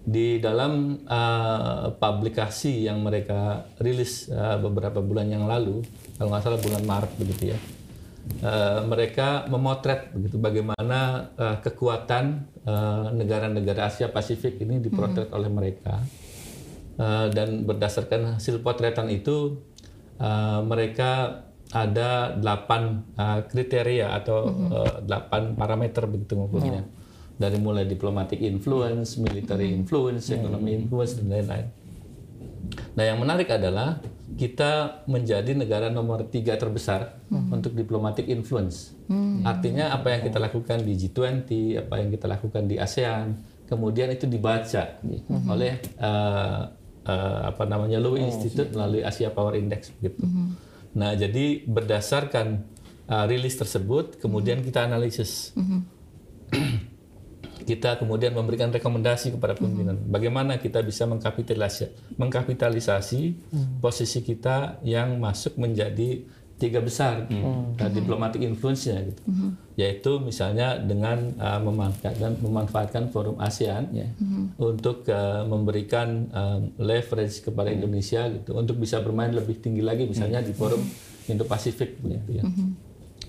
[0.00, 5.82] Di dalam eh, publikasi yang mereka rilis eh, beberapa bulan yang lalu,
[6.16, 7.58] kalau nggak salah bulan Maret begitu ya,
[8.42, 12.56] eh, mereka memotret begitu bagaimana eh, kekuatan
[13.16, 15.98] negara-negara Asia Pasifik ini dipotret oleh mereka.
[17.00, 19.56] Eh, dan berdasarkan hasil potretan itu
[20.20, 26.82] eh, mereka ada delapan eh, kriteria atau eh, delapan parameter begitu ngukurnya
[27.40, 31.66] dari mulai diplomatic influence, military influence, economy influence dan lain-lain.
[32.92, 33.96] Nah yang menarik adalah
[34.36, 38.92] kita menjadi negara nomor tiga terbesar untuk diplomatic influence.
[39.42, 41.48] Artinya apa yang kita lakukan di G20,
[41.80, 45.00] apa yang kita lakukan di ASEAN, kemudian itu dibaca
[45.50, 46.62] oleh eh,
[47.08, 50.20] eh, apa namanya Lowy Institute melalui Asia Power Index gitu.
[50.96, 52.66] Nah jadi berdasarkan
[53.06, 55.52] eh, rilis tersebut, kemudian kita analisis.
[57.60, 59.94] Kita kemudian memberikan rekomendasi kepada pimpinan.
[60.08, 63.20] Bagaimana kita bisa mengkapitalisasi mengkapitalisasi
[63.78, 66.24] posisi kita yang masuk menjadi
[66.60, 69.22] tiga besar uh, diplomatic influence-nya gitu.
[69.80, 74.08] Yaitu misalnya dengan uh, memanfaatkan memanfaatkan forum ASEAN ya
[74.60, 80.44] untuk uh, memberikan uh, leverage kepada Indonesia gitu untuk bisa bermain lebih tinggi lagi misalnya
[80.44, 80.84] di forum
[81.24, 82.44] Indo-Pasifik begitu ya.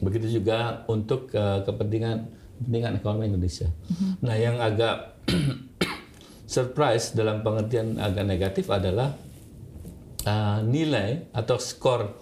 [0.04, 3.74] Begitu juga untuk uh, kepentingan kepentingan ekonomi Indonesia.
[4.22, 5.17] Nah, yang agak
[6.54, 9.17] surprise dalam pengertian agak negatif adalah
[10.30, 12.20] uh, nilai atau skor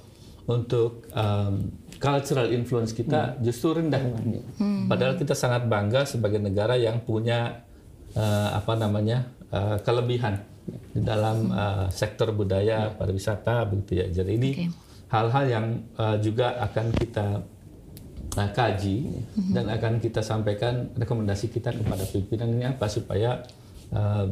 [0.49, 1.69] untuk um,
[2.01, 4.01] cultural influence kita justru rendah.
[4.89, 7.69] Padahal kita sangat bangga sebagai negara yang punya
[8.17, 10.41] uh, apa namanya uh, kelebihan
[10.89, 14.05] di dalam uh, sektor budaya pariwisata begitu ya.
[14.09, 14.51] Jadi ini
[15.13, 15.65] hal-hal yang
[16.01, 17.27] uh, juga akan kita
[18.37, 18.97] uh, kaji
[19.53, 23.45] dan akan kita sampaikan rekomendasi kita kepada pimpinan ini apa supaya
[23.93, 24.25] uh,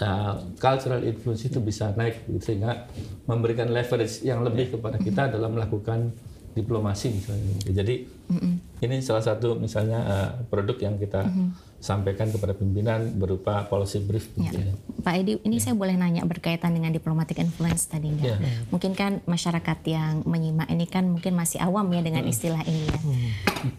[0.00, 2.88] uh, cultural influence itu bisa naik gitu, sehingga
[3.26, 6.12] memberikan leverage yang lebih kepada kita dalam melakukan
[6.50, 7.54] diplomasi misalnya.
[7.70, 7.94] Jadi
[8.82, 11.22] ini salah satu misalnya uh, produk yang kita
[11.80, 14.28] sampaikan kepada pimpinan berupa policy brief.
[14.36, 14.52] Ya.
[14.52, 14.72] gitu ya.
[15.00, 18.36] Pak Edi, ini saya boleh nanya berkaitan dengan diplomatic influence tadinya.
[18.36, 18.36] Ya.
[18.68, 23.00] Mungkin kan masyarakat yang menyimak ini kan mungkin masih awam ya dengan istilah ini ya.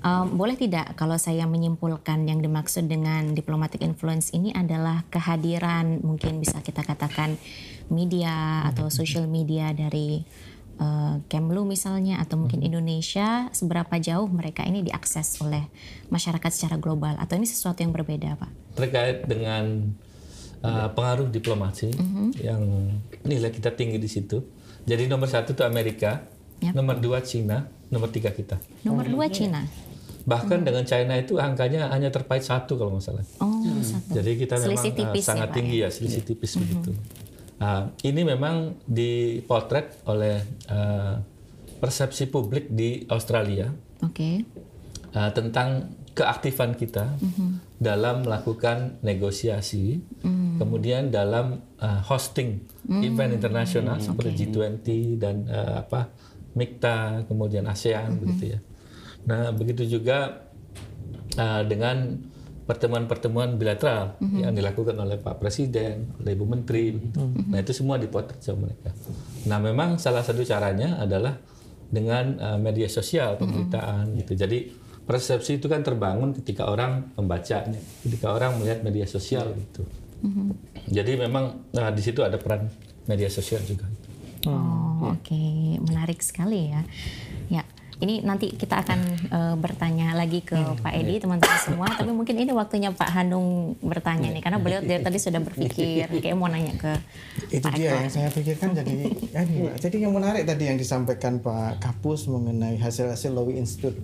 [0.02, 6.42] Um, boleh tidak kalau saya menyimpulkan yang dimaksud dengan diplomatic influence ini adalah kehadiran mungkin
[6.42, 7.38] bisa kita katakan
[7.94, 10.26] media atau social media dari
[10.82, 15.70] uh, Kemlu misalnya atau mungkin Indonesia seberapa jauh mereka ini diakses oleh
[16.10, 18.62] masyarakat secara global atau ini sesuatu yang berbeda Pak?
[18.76, 19.92] terkait dengan
[20.64, 21.92] uh, pengaruh diplomasi
[22.40, 22.64] yang
[23.28, 24.40] nilai kita tinggi di situ.
[24.88, 26.26] Jadi nomor satu itu Amerika,
[26.64, 26.74] Yap.
[26.74, 28.58] nomor dua Cina, nomor tiga kita.
[28.82, 29.68] Nomor dua Cina.
[30.22, 33.26] Bahkan dengan China itu angkanya hanya terpaut satu kalau nggak salah.
[33.42, 34.22] Oh, satu.
[34.22, 36.92] Jadi kita memang Selisih uh, tipis ya, sangat Pak, tinggi ya, selisih tipis begitu.
[37.62, 41.22] Nah, ini memang dipotret oleh uh,
[41.78, 43.70] persepsi publik di Australia.
[44.02, 44.42] Oke.
[45.14, 47.16] uh, tentang keaktifan kita
[47.80, 50.02] dalam melakukan negosiasi,
[50.60, 52.68] kemudian dalam uh, hosting
[53.00, 56.12] event internasional seperti G20 dan uh, apa
[56.52, 58.60] MIKTA, kemudian ASEAN begitu ya.
[59.24, 60.52] Nah begitu juga
[61.40, 62.20] uh, dengan
[62.72, 67.20] pertemuan-pertemuan bilateral yang dilakukan oleh Pak Presiden, oleh Ibu Menteri, begitu.
[67.52, 68.96] nah itu semua dipotret sama mereka.
[69.52, 71.36] Nah memang salah satu caranya adalah
[71.92, 74.40] dengan uh, media sosial pemberitaan gitu.
[74.40, 74.72] Jadi
[75.04, 77.76] persepsi itu kan terbangun ketika orang membacanya,
[78.08, 79.84] ketika orang melihat media sosial gitu.
[80.88, 82.72] Jadi memang nah, di situ ada peran
[83.10, 83.90] media sosial juga.
[84.48, 85.44] Oh, oke,
[85.86, 86.82] menarik sekali ya.
[87.52, 87.64] Ya,
[88.02, 91.86] ini nanti kita akan eh, bertanya lagi ke Pak Edi, teman-teman semua.
[91.86, 96.34] Tapi mungkin ini waktunya Pak Hanung bertanya nih, karena beliau dari tadi sudah berpikir, kayak
[96.34, 96.92] mau nanya ke
[97.54, 97.98] itu Pak dia Eko.
[98.02, 98.94] yang saya pikirkan jadi
[99.30, 103.96] ya, nih, jadi yang menarik tadi yang disampaikan Pak Kapus mengenai hasil-hasil Lowy Institute.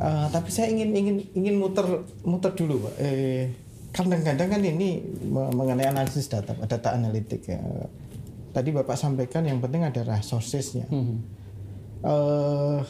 [0.00, 1.86] Eh, tapi saya ingin ingin ingin muter
[2.26, 2.94] muter dulu Pak.
[2.98, 3.54] Eh,
[3.94, 4.98] kadang-kadang kan ini
[5.30, 7.60] me- mengenai analisis data data analitik ya.
[8.50, 10.90] Tadi Bapak sampaikan yang penting adalah sourcesnya.
[12.00, 12.80] Eh,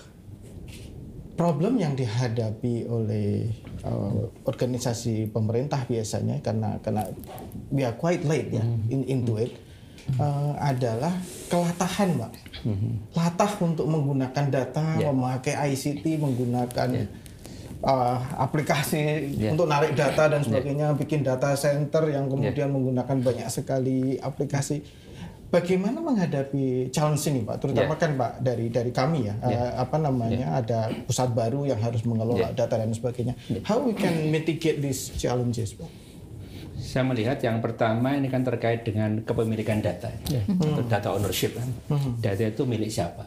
[1.35, 3.49] problem yang dihadapi oleh
[3.81, 7.09] uh, organisasi pemerintah biasanya karena karena
[7.73, 8.61] we are quite late ya
[8.93, 9.57] in, into it
[10.21, 11.17] uh, adalah
[11.49, 12.33] kelatahan mbak.
[13.17, 17.09] Latah untuk menggunakan data memakai ICT menggunakan
[17.89, 24.21] uh, aplikasi untuk narik data dan sebagainya bikin data center yang kemudian menggunakan banyak sekali
[24.21, 24.85] aplikasi
[25.51, 27.59] Bagaimana menghadapi challenge ini, Pak?
[27.59, 32.07] Terutama kan, Pak, dari dari kami ya, eh, apa namanya, ada pusat baru yang harus
[32.07, 33.35] mengelola data dan sebagainya.
[33.67, 35.91] How we can mitigate these challenges, Pak?
[36.81, 40.15] Saya melihat yang pertama ini kan terkait dengan kepemilikan data,
[40.63, 41.67] atau data ownership kan.
[42.23, 43.27] Data itu milik siapa?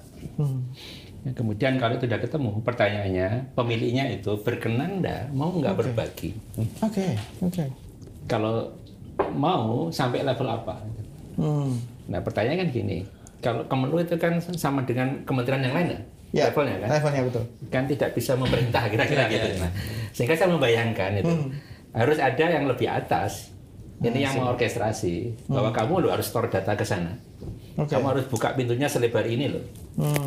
[1.24, 6.36] Ya, kemudian kalau itu sudah ketemu, pertanyaannya pemiliknya itu berkenan enggak, mau nggak berbagi?
[6.84, 7.66] Oke, oke.
[8.28, 8.76] Kalau
[9.36, 10.84] mau sampai level apa?
[11.40, 11.93] Hmm.
[12.08, 12.98] Nah pertanyaannya kan gini,
[13.40, 16.02] kalau Kemenlu itu kan sama dengan kementerian yang lain ya,
[16.34, 16.90] Ya, levelnya kan?
[16.90, 17.44] levelnya betul.
[17.70, 19.48] kan tidak bisa memerintah kira-kira gitu.
[19.62, 19.70] Nah,
[20.10, 21.34] sehingga saya membayangkan itu
[21.94, 23.54] harus ada yang lebih atas.
[24.04, 27.16] Ini yang mengorkestrasi bahwa kamu lo harus store data ke sana.
[27.80, 27.96] Oke.
[27.96, 29.64] Kamu harus buka pintunya selebar ini loh.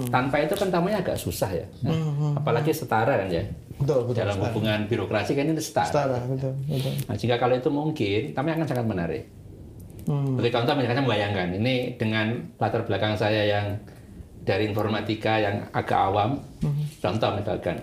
[0.09, 1.67] Tanpa itu kan tamunya agak susah ya.
[1.85, 1.93] Nah,
[2.39, 3.45] Apalagi setara kan ya.
[3.77, 4.25] Betul, betul.
[4.25, 5.93] Dalam hubungan birokrasi kan ini setara.
[5.93, 6.93] Setara, betul, betul.
[7.05, 9.23] Nah, jika kalau itu mungkin, kami akan sangat menarik.
[10.07, 10.39] Hmm.
[10.39, 12.27] Seperti contoh misalnya membayangkan ini dengan
[12.63, 13.67] latar belakang saya yang
[14.47, 16.39] dari informatika yang agak awam,
[17.03, 17.83] contoh misalkan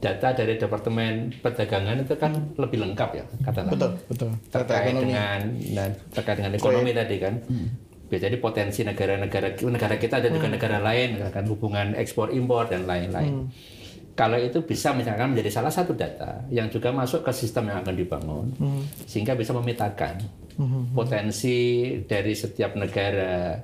[0.00, 4.30] data dari Departemen Perdagangan itu kan lebih lengkap ya katakanlah Betul, betul.
[4.52, 5.04] Data terkait ekonomi.
[5.08, 5.40] dengan
[5.72, 7.34] dan terkait dengan ekonomi tadi kan.
[8.04, 13.48] Biasanya potensi negara-negara negara kita dan juga negara lain, misalkan hubungan ekspor impor dan lain-lain.
[14.14, 17.94] Kalau itu bisa misalkan menjadi salah satu data yang juga masuk ke sistem yang akan
[17.98, 18.46] dibangun,
[19.10, 20.22] sehingga bisa memetakan
[20.94, 23.58] potensi dari setiap negara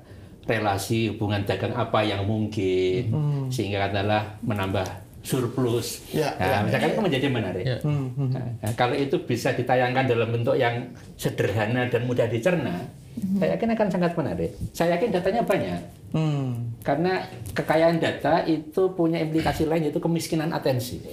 [0.50, 3.14] relasi hubungan dagang apa yang mungkin,
[3.46, 6.10] sehingga adalah menambah surplus.
[6.10, 7.64] Ya, nah, ya, misalkan itu menjadi menarik.
[7.86, 12.90] Nah, nah, kalau itu bisa ditayangkan dalam bentuk yang sederhana dan mudah dicerna,
[13.38, 14.50] saya yakin akan sangat menarik.
[14.74, 15.99] Saya yakin datanya banyak.
[16.10, 16.74] Hmm.
[16.80, 20.98] Karena kekayaan data itu punya implikasi lain yaitu kemiskinan atensi.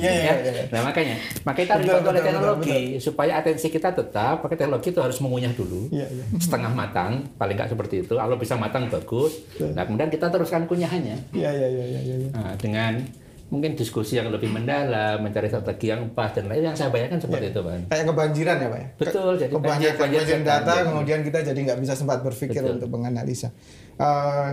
[0.00, 0.34] Iya iya Ya.
[0.36, 0.62] iya.
[0.70, 4.34] Nah makanya, makanya kita harus Betul, dibantu oleh betul, teknologi supaya atensi kita tetap.
[4.40, 6.24] Pakai teknologi itu harus mengunyah dulu, Iya iya.
[6.36, 8.14] setengah matang, paling nggak seperti itu.
[8.14, 9.32] Kalau bisa matang bagus.
[9.58, 11.16] Nah kemudian kita teruskan kunyahannya.
[11.32, 12.00] Iya iya iya iya.
[12.00, 12.28] iya.
[12.30, 13.02] Nah, dengan
[13.50, 17.50] mungkin diskusi yang lebih mendalam, mencari strategi yang pas dan lain yang saya bayangkan seperti
[17.50, 17.82] itu, Bang.
[17.90, 18.88] Kayak kebanjiran ya pak ya?
[18.94, 20.72] Betul, jadi banjir kebanjiran data.
[20.86, 22.78] kemudian kita jadi nggak bisa sempat berpikir Betul.
[22.78, 23.50] untuk menganalisa.
[23.98, 24.50] Eh,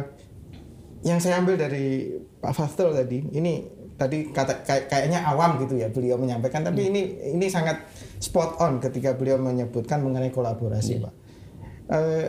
[1.05, 2.10] yang saya ambil dari
[2.41, 7.01] Pak Fastel tadi, ini tadi kata kayak- kayaknya awam gitu ya beliau menyampaikan, tapi ini
[7.38, 7.86] ini sangat
[8.17, 11.13] spot on ketika beliau menyebutkan mengenai kolaborasi pak.
[11.88, 12.25] Eh,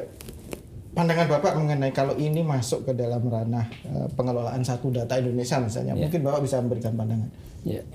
[0.99, 5.95] pandangan bapak mengenai kalau ini masuk ke dalam ranah eh, pengelolaan satu data Indonesia misalnya,
[5.95, 7.31] mungkin bapak bisa memberikan pandangan.
[7.63, 7.87] Ya.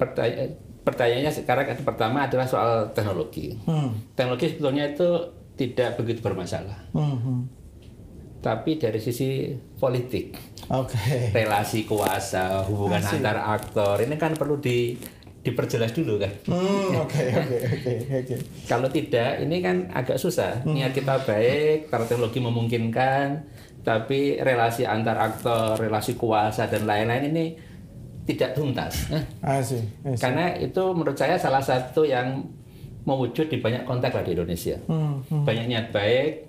[0.00, 0.48] Pertanya-
[0.88, 3.52] pertanyaannya sekarang yang pertama adalah soal teknologi.
[3.68, 3.92] Hmm.
[4.16, 5.08] Teknologi sebetulnya itu
[5.60, 6.88] tidak begitu bermasalah.
[6.96, 7.40] Hmm, hmm.
[8.38, 10.32] Tapi dari sisi politik,
[10.70, 11.34] Oke.
[11.34, 13.18] relasi kuasa, hubungan Asik.
[13.20, 14.94] antar aktor, ini kan perlu di,
[15.42, 16.32] diperjelas dulu kan.
[16.50, 18.34] Hmm, oke oke oke oke.
[18.66, 20.66] Kalau tidak, ini kan agak susah.
[20.66, 23.26] Niat kita baik, karena teknologi memungkinkan,
[23.86, 27.46] tapi relasi antar aktor, relasi kuasa dan lain-lain ini
[28.28, 29.08] tidak tuntas.
[29.40, 30.04] Asik.
[30.20, 32.44] Karena itu menurut saya salah satu yang
[33.08, 34.76] mewujud di banyak konteks lah di Indonesia.
[34.84, 36.44] Hmm, Banyak niat baik,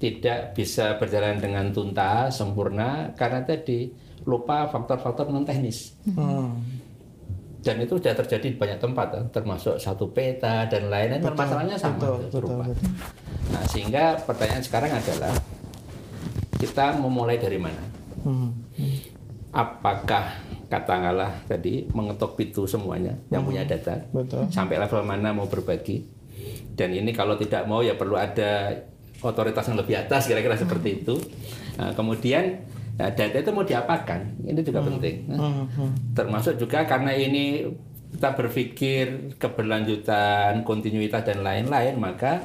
[0.00, 3.92] tidak bisa berjalan dengan tuntas, sempurna, karena tadi
[4.24, 5.92] lupa faktor-faktor non teknis.
[6.08, 6.56] Hmm.
[7.60, 11.20] Dan itu sudah terjadi di banyak tempat, kan, termasuk satu peta dan lain-lain.
[11.20, 12.64] Masalahnya sama, betul, betul, serupa.
[12.64, 12.88] betul.
[13.52, 15.32] Nah, sehingga pertanyaan sekarang adalah
[16.56, 17.82] kita memulai dari mana?
[18.24, 18.52] Hmm.
[19.52, 24.46] Apakah katakanlah tadi mengetok pintu semuanya yang punya data, Betul.
[24.46, 26.06] sampai level mana mau berbagi?
[26.78, 28.70] Dan ini kalau tidak mau ya perlu ada
[29.20, 31.18] otoritas yang lebih atas kira-kira seperti itu.
[31.76, 32.62] Nah, kemudian
[33.00, 34.20] nah, data itu mau diapakan?
[34.44, 35.16] Ini juga penting.
[35.32, 35.90] Nah, Hmm, hmm.
[36.12, 37.64] termasuk juga karena ini
[38.10, 39.04] kita berpikir
[39.40, 42.44] keberlanjutan, kontinuitas dan lain-lain, maka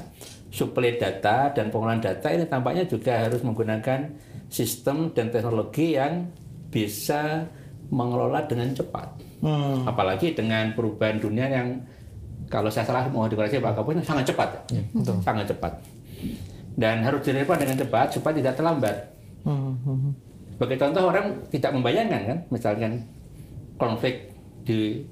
[0.54, 4.08] suplai data dan pengolahan data ini tampaknya juga harus menggunakan
[4.48, 6.32] sistem dan teknologi yang
[6.72, 7.44] bisa
[7.91, 9.08] mengelola dengan cepat.
[9.44, 9.84] Hmm.
[9.84, 11.84] Apalagi dengan perubahan dunia yang
[12.48, 14.82] kalau saya salah mau dikoreksi Pak Kapolri sangat cepat, ya.
[15.26, 15.74] sangat cepat.
[16.76, 18.96] Dan harus direspon dengan cepat supaya tidak terlambat.
[19.44, 20.13] Hmm, hmm.
[20.56, 22.91] Sebagai contoh orang tidak membayangkan kan, misalkan
[23.76, 24.32] konflik
[24.63, 25.04] di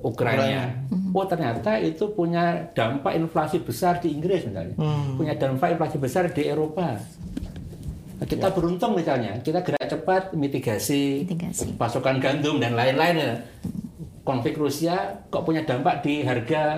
[0.00, 0.72] Ukraina.
[1.10, 4.74] Oh ternyata itu punya dampak inflasi besar di Inggris misalnya,
[5.14, 6.96] punya dampak inflasi besar di Eropa.
[8.16, 11.72] Nah, kita beruntung misalnya, kita gerak cepat mitigasi, Mitigasi.
[11.74, 13.16] pasokan gandum dan lain-lain.
[13.16, 13.32] ya.
[14.20, 14.92] Konflik Rusia
[15.26, 16.76] kok punya dampak di harga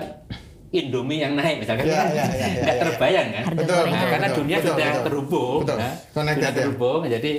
[0.71, 2.81] Indomie yang naik misalkan Ya, kan ya, ya, ya, nggak ya.
[2.81, 3.43] terbayang kan?
[3.53, 3.83] Betul.
[3.85, 5.03] Nah, karena betul, dunia betul, sudah betul.
[5.05, 5.77] terhubung, Betul.
[5.77, 5.91] ya.
[6.09, 6.57] Connected, sudah ya.
[6.57, 7.01] terhubung.
[7.05, 7.31] Jadi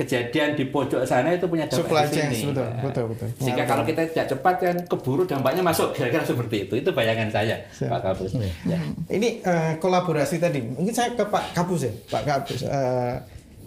[0.00, 2.48] kejadian di pojok sana itu punya dampak Supply di chain, sini.
[2.48, 3.28] betul, Nah, betul, betul.
[3.36, 6.74] Sehingga kalau kita tidak cepat kan keburu dampaknya masuk kira-kira seperti itu.
[6.74, 7.92] Itu bayangan saya, Siap.
[7.92, 8.30] Pak Kapus.
[8.64, 8.80] Ya.
[9.06, 10.64] Ini eh, kolaborasi tadi.
[10.64, 12.60] Mungkin saya ke Pak Kapus ya, Pak Kapus.
[12.64, 13.14] Eh,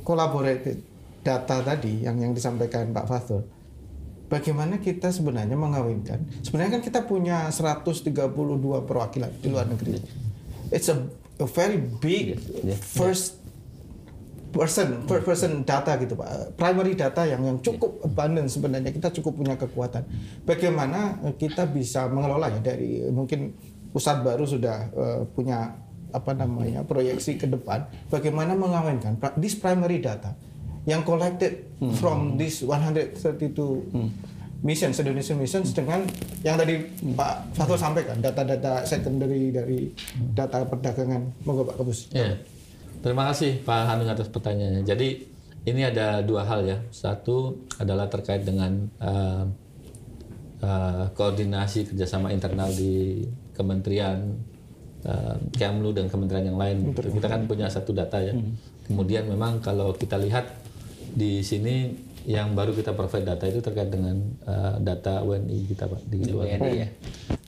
[0.01, 0.73] kolaborasi
[1.21, 3.45] data tadi yang yang disampaikan Pak Fathul.
[4.25, 6.17] Bagaimana kita sebenarnya mengawinkan?
[6.41, 8.09] Sebenarnya kan kita punya 132
[8.81, 10.01] perwakilan di luar negeri.
[10.67, 10.97] It's a,
[11.37, 12.73] a very big Ya.
[12.73, 13.42] first
[14.53, 16.53] person first person data gitu pak.
[16.53, 18.93] Primary data yang yang cukup abundant sebenarnya.
[18.93, 20.05] Kita cukup punya kekuatan.
[20.45, 22.61] Bagaimana eh, kita bisa mengelola ya?
[22.61, 23.57] Dari mungkin
[23.89, 25.73] pusat baru sudah eh, punya
[26.13, 27.89] apa namanya proyeksi ke depan.
[28.13, 30.37] Bagaimana mengawinkan this primary data
[30.85, 33.17] yang collected from this 132
[34.63, 36.07] missions Indonesian missions dengan
[36.45, 36.79] yang tadi
[37.17, 39.91] Pak Fatul sampaikan data-data secondary dari
[40.31, 41.43] data perdagangan.
[41.43, 42.07] Monggo Pak Kabus.
[42.15, 42.39] Ya.
[43.03, 44.87] Terima kasih Pak Hanung atas pertanyaannya.
[44.87, 45.27] Jadi
[45.67, 46.79] ini ada dua hal ya.
[46.87, 49.43] Satu adalah terkait dengan uh,
[50.63, 54.39] uh, koordinasi kerjasama internal di Kementerian
[55.03, 56.95] uh, Kemlu dan kementerian yang lain.
[56.95, 57.19] Gitu.
[57.19, 58.31] Kita kan punya satu data ya.
[58.87, 60.47] Kemudian memang kalau kita lihat
[61.11, 61.91] di sini
[62.23, 64.15] yang baru kita provide data itu terkait dengan
[64.47, 66.87] uh, data WNI kita Pak di luar WNI, ya.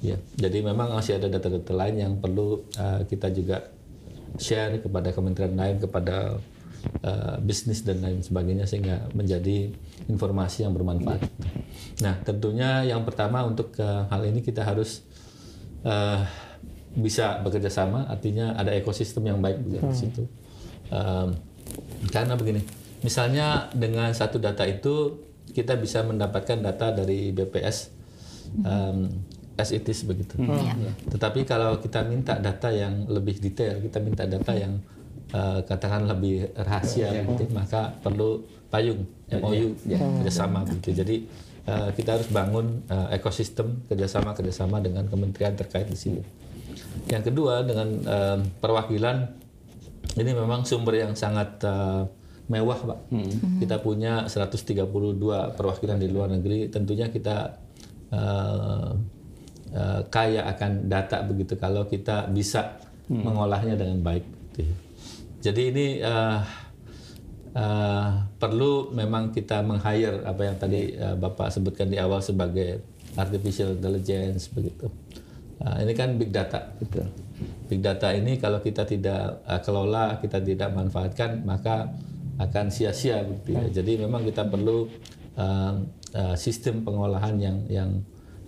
[0.04, 3.64] Ya, jadi memang masih ada data-data lain yang perlu uh, kita juga
[4.38, 6.40] share kepada kementerian lain, kepada
[7.04, 9.72] uh, bisnis dan lain sebagainya sehingga menjadi
[10.08, 11.22] informasi yang bermanfaat.
[12.04, 15.06] Nah, tentunya yang pertama untuk uh, hal ini kita harus
[15.88, 16.24] uh,
[16.96, 20.24] bisa bekerja sama, artinya ada ekosistem yang baik di situ.
[20.88, 21.36] Um,
[22.08, 22.64] karena begini,
[23.04, 25.20] misalnya dengan satu data itu
[25.52, 27.92] kita bisa mendapatkan data dari BPS
[28.64, 29.12] um,
[29.56, 30.36] as it is begitu.
[30.40, 30.74] Iya.
[30.76, 30.92] Ya.
[31.16, 34.80] Tetapi kalau kita minta data yang lebih detail, kita minta data yang
[35.32, 40.92] uh, katakan lebih rahasia gitu, maka perlu payung MOU kerjasama gitu.
[40.92, 41.26] Jadi
[41.68, 46.22] uh, kita harus bangun uh, ekosistem kerjasama kerjasama dengan kementerian terkait di sini.
[47.08, 49.46] Yang kedua dengan uh, perwakilan
[50.16, 52.06] ini memang sumber yang sangat uh,
[52.46, 53.00] mewah pak.
[53.10, 53.58] Hmm.
[53.58, 54.86] Kita punya 132
[55.58, 56.70] perwakilan di luar negeri.
[56.70, 57.58] Tentunya kita
[58.14, 58.94] uh,
[59.74, 62.78] uh, kaya akan data begitu kalau kita bisa
[63.10, 63.24] hmm.
[63.26, 64.26] mengolahnya dengan baik.
[64.54, 64.74] Gitu.
[65.46, 66.42] Jadi ini uh,
[67.54, 72.82] uh, perlu memang kita meng-hire apa yang tadi uh, bapak sebutkan di awal sebagai
[73.16, 74.92] artificial intelligence begitu.
[75.62, 76.76] Uh, ini kan big data.
[76.78, 77.08] Betul.
[77.72, 81.94] Big data ini kalau kita tidak uh, kelola, kita tidak manfaatkan, maka
[82.36, 83.64] akan sia-sia gitu ya.
[83.72, 84.92] Jadi memang kita perlu
[85.40, 85.74] uh,
[86.12, 87.90] uh, sistem pengolahan yang yang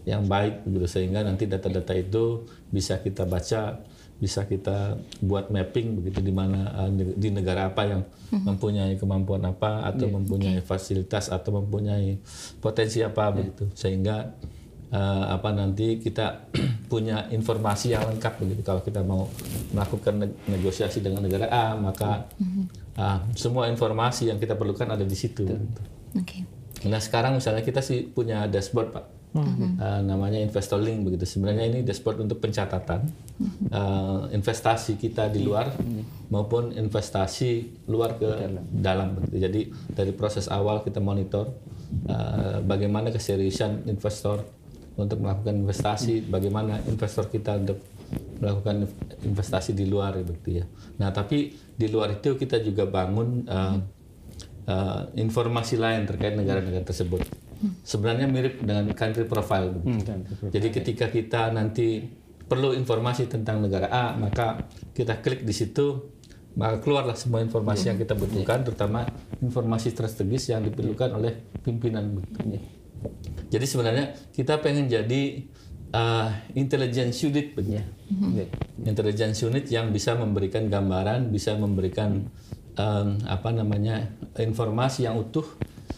[0.08, 3.84] yang baik gitu sehingga nanti data-data itu bisa kita baca,
[4.18, 8.40] bisa kita buat mapping begitu di mana uh, di negara apa yang uh-huh.
[8.48, 10.16] mempunyai kemampuan apa atau yeah.
[10.16, 12.24] mempunyai fasilitas atau mempunyai
[12.64, 13.36] potensi apa yeah.
[13.36, 14.32] begitu sehingga
[14.96, 16.48] uh, apa nanti kita
[16.92, 19.28] punya informasi yang lengkap begitu kalau kita mau
[19.76, 22.32] melakukan negosiasi dengan negara A maka
[22.96, 25.44] uh, semua informasi yang kita perlukan ada di situ.
[26.16, 26.48] Okay.
[26.88, 31.28] Nah sekarang misalnya kita sih punya dashboard pak, uh, namanya Investor Link begitu.
[31.28, 33.12] Sebenarnya ini dashboard untuk pencatatan
[33.74, 35.74] uh, investasi kita di luar
[36.32, 38.28] maupun investasi luar ke
[38.72, 39.20] dalam.
[39.20, 39.36] Begitu.
[39.38, 39.62] Jadi
[39.92, 41.52] dari proses awal kita monitor
[42.08, 44.44] uh, bagaimana keseriusan investor
[44.98, 47.78] untuk melakukan investasi, bagaimana investor kita untuk
[48.42, 48.90] melakukan
[49.22, 50.66] investasi di luar begitu ya.
[50.98, 53.78] Nah, tapi di luar itu kita juga bangun uh,
[54.66, 57.47] uh, informasi lain terkait negara-negara tersebut.
[57.82, 59.74] Sebenarnya mirip dengan country profile.
[59.82, 60.02] Hmm,
[60.54, 62.06] Jadi ketika kita nanti
[62.48, 66.16] perlu informasi tentang negara A, maka kita klik di situ,
[66.56, 69.06] maka keluarlah semua informasi yang kita butuhkan, terutama
[69.44, 72.24] informasi strategis yang diperlukan oleh pimpinan.
[73.52, 75.46] Jadi sebenarnya kita pengen jadi
[75.94, 77.84] uh, intelligence unit ya.
[77.84, 78.88] Mm-hmm.
[78.90, 82.26] Intelligence unit yang bisa memberikan gambaran, bisa memberikan
[82.80, 84.08] um, apa namanya
[84.40, 85.46] informasi yang utuh,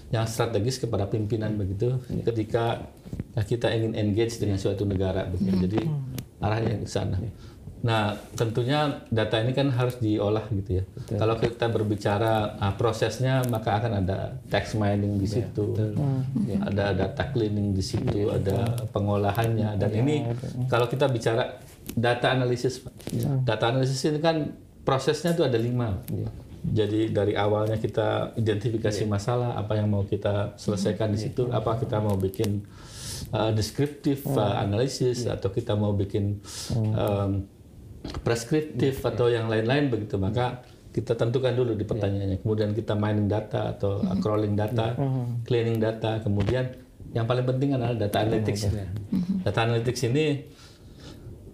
[0.10, 2.02] yang strategis kepada pimpinan begitu.
[2.10, 2.26] Yeah.
[2.26, 2.90] Ketika
[3.46, 5.54] kita ingin engage dengan suatu negara begitu.
[5.54, 5.66] Mm-hmm.
[5.70, 5.80] Jadi
[6.42, 7.18] arahnya ke sana.
[7.22, 7.34] Yeah.
[7.80, 10.84] Nah, tentunya data ini kan harus diolah gitu ya.
[10.84, 11.16] Betul.
[11.16, 15.96] Kalau kita berbicara uh, prosesnya, maka akan ada text mining di iya, situ,
[16.44, 19.80] ya, ada data cleaning di situ, ya, ada pengolahannya.
[19.80, 20.36] Dan ya, ini ya.
[20.68, 21.64] kalau kita bicara
[21.96, 22.84] data analisis,
[23.16, 23.48] ya.
[23.48, 24.52] data analisis ini kan
[24.84, 26.04] prosesnya itu ada lima.
[26.12, 26.28] Ya.
[26.60, 29.10] Jadi dari awalnya kita identifikasi ya.
[29.10, 32.68] masalah, apa yang mau kita selesaikan di situ, apa kita mau bikin
[33.32, 35.40] uh, descriptive uh, analysis, ya.
[35.40, 36.44] atau kita mau bikin
[36.76, 37.48] um,
[38.24, 40.20] preskriptif atau yang lain-lain begitu.
[40.20, 42.44] Maka kita tentukan dulu di pertanyaannya.
[42.44, 45.00] Kemudian kita mining data atau crawling data
[45.48, 46.20] cleaning data.
[46.20, 46.76] Kemudian
[47.16, 48.70] yang paling penting adalah data analytics
[49.42, 50.26] data analytics ini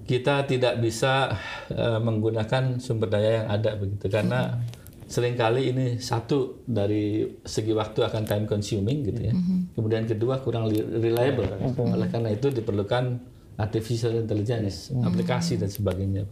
[0.05, 1.33] kita tidak bisa
[1.73, 4.05] uh, menggunakan sumber daya yang ada begitu.
[4.05, 4.61] Karena
[5.05, 9.33] sering kali ini satu dari segi waktu akan time consuming gitu ya
[9.77, 11.45] kemudian kedua kurang reliable
[11.77, 15.03] oleh karena itu diperlukan artificial intelligence, hmm.
[15.03, 16.27] aplikasi dan sebagainya.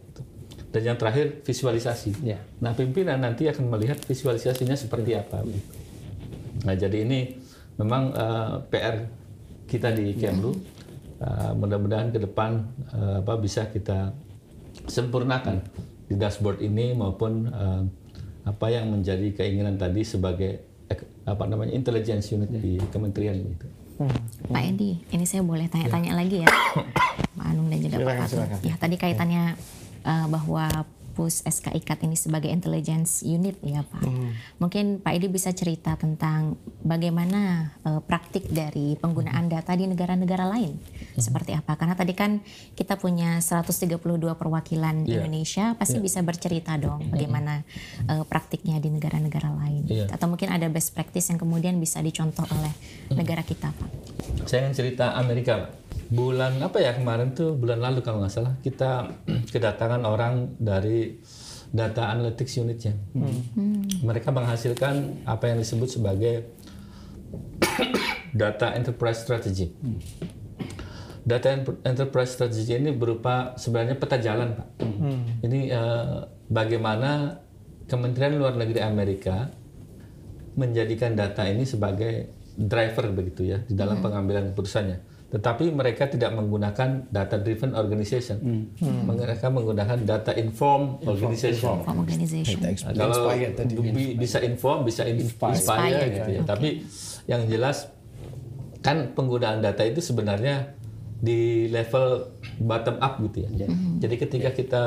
[0.68, 2.20] Dan yang terakhir visualisasi.
[2.20, 2.42] Yeah.
[2.60, 5.46] Nah pimpinan nanti akan melihat visualisasinya seperti apa.
[6.66, 7.38] Nah jadi ini
[7.78, 8.96] memang uh, eh, PR
[9.70, 10.52] kita di Kemlu.
[11.14, 14.12] Uh, mudah-mudahan ke depan uh, apa bisa kita
[14.90, 15.62] sempurnakan
[16.10, 17.86] di dashboard ini maupun uh,
[18.44, 20.60] apa yang menjadi keinginan tadi sebagai
[21.24, 23.66] apa namanya intelligence unit di kementerian gitu.
[23.94, 24.18] Hmm.
[24.50, 26.18] Pak Edi, ini saya boleh tanya-tanya ya.
[26.18, 26.50] lagi ya,
[27.38, 28.58] Pak Anung dan juga silakan, Pak Silakan.
[28.66, 29.44] Ya tadi kaitannya
[30.02, 30.66] uh, bahwa
[31.14, 34.02] Pus SK IKAT ini sebagai intelligence unit ya Pak.
[34.02, 34.34] Hmm.
[34.58, 40.74] Mungkin Pak Edi bisa cerita tentang bagaimana uh, praktik dari penggunaan data di negara-negara lain.
[40.74, 41.22] Hmm.
[41.22, 41.78] Seperti apa?
[41.78, 42.42] Karena tadi kan
[42.74, 43.94] kita punya 132
[44.34, 45.22] perwakilan yeah.
[45.22, 46.04] Indonesia, pasti yeah.
[46.04, 47.12] bisa bercerita dong hmm.
[47.14, 47.62] bagaimana
[48.10, 49.86] uh, praktiknya di negara-negara lain.
[49.86, 50.10] Yeah.
[50.10, 53.14] Atau mungkin ada best practice yang kemudian bisa dicontoh oleh hmm.
[53.14, 53.90] negara kita Pak.
[54.50, 55.70] Saya ingin cerita Amerika
[56.14, 59.10] bulan apa ya kemarin tuh bulan lalu kalau nggak salah kita
[59.52, 61.18] kedatangan orang dari
[61.74, 62.94] data analytics unitnya.
[63.18, 63.82] Hmm.
[64.06, 66.54] Mereka menghasilkan apa yang disebut sebagai
[68.40, 69.74] data enterprise strategy.
[69.82, 69.98] Hmm.
[71.26, 71.50] Data
[71.82, 74.68] enterprise strategy ini berupa sebenarnya peta jalan, Pak.
[74.86, 75.42] Hmm.
[75.42, 77.42] Ini uh, bagaimana
[77.90, 79.50] Kementerian Luar Negeri Amerika
[80.54, 84.04] menjadikan data ini sebagai driver begitu ya di dalam hmm.
[84.06, 88.38] pengambilan keputusannya tetapi mereka tidak menggunakan data driven organization.
[89.04, 91.58] Mereka menggunakan data informed organization.
[91.82, 92.54] Form organization.
[92.86, 93.26] Nah, kalau
[93.90, 96.42] bi- bisa inform, bisa in- inspire, Inspire, gitu ya.
[96.44, 96.68] Tapi
[97.26, 97.90] yang jelas
[98.78, 100.76] kan penggunaan data itu sebenarnya
[101.16, 102.30] di level
[102.60, 103.48] bottom up gitu ya.
[103.98, 104.82] Jadi ketika kita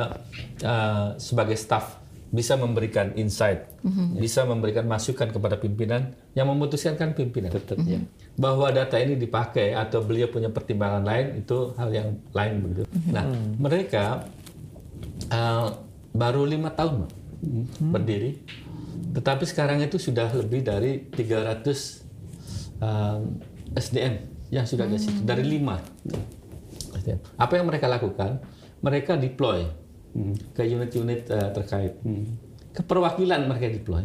[0.62, 3.72] uh, sebagai staff bisa memberikan insight,
[4.20, 7.52] bisa memberikan masukan kepada pimpinan, yang memutuskan kan pimpinan.
[7.56, 8.04] Tetap ya.
[8.36, 12.84] Bahwa data ini dipakai atau beliau punya pertimbangan lain itu hal yang lain begitu.
[13.08, 13.24] Nah
[13.56, 14.28] mereka
[15.32, 15.72] uh,
[16.12, 17.12] baru lima tahun Pak,
[17.96, 18.44] berdiri,
[19.16, 23.40] tetapi sekarang itu sudah lebih dari 300 um,
[23.72, 24.14] SDM
[24.52, 25.80] yang sudah ada situ dari lima.
[26.92, 27.24] SDM.
[27.40, 28.44] Apa yang mereka lakukan?
[28.84, 29.87] Mereka deploy
[30.54, 31.98] ke unit-unit uh, terkait.
[32.74, 34.02] Ke perwakilan mereka deploy.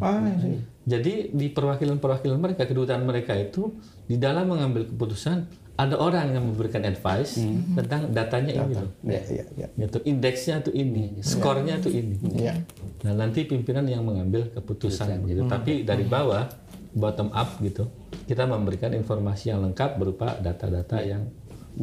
[0.82, 3.70] Jadi di perwakilan-perwakilan mereka, kedutaan mereka itu
[4.08, 7.40] di dalam mengambil keputusan ada orang yang memberikan advice
[7.74, 8.90] tentang datanya ini loh.
[9.02, 9.66] Ya, ya, ya.
[9.72, 12.18] Gitu, indeksnya tuh ini, skornya tuh ini.
[12.36, 12.60] Ya.
[13.08, 15.48] Nah nanti pimpinan yang mengambil keputusan gitu.
[15.48, 16.44] Tapi dari bawah
[16.92, 17.88] bottom up gitu,
[18.28, 21.24] kita memberikan informasi yang lengkap berupa data-data yang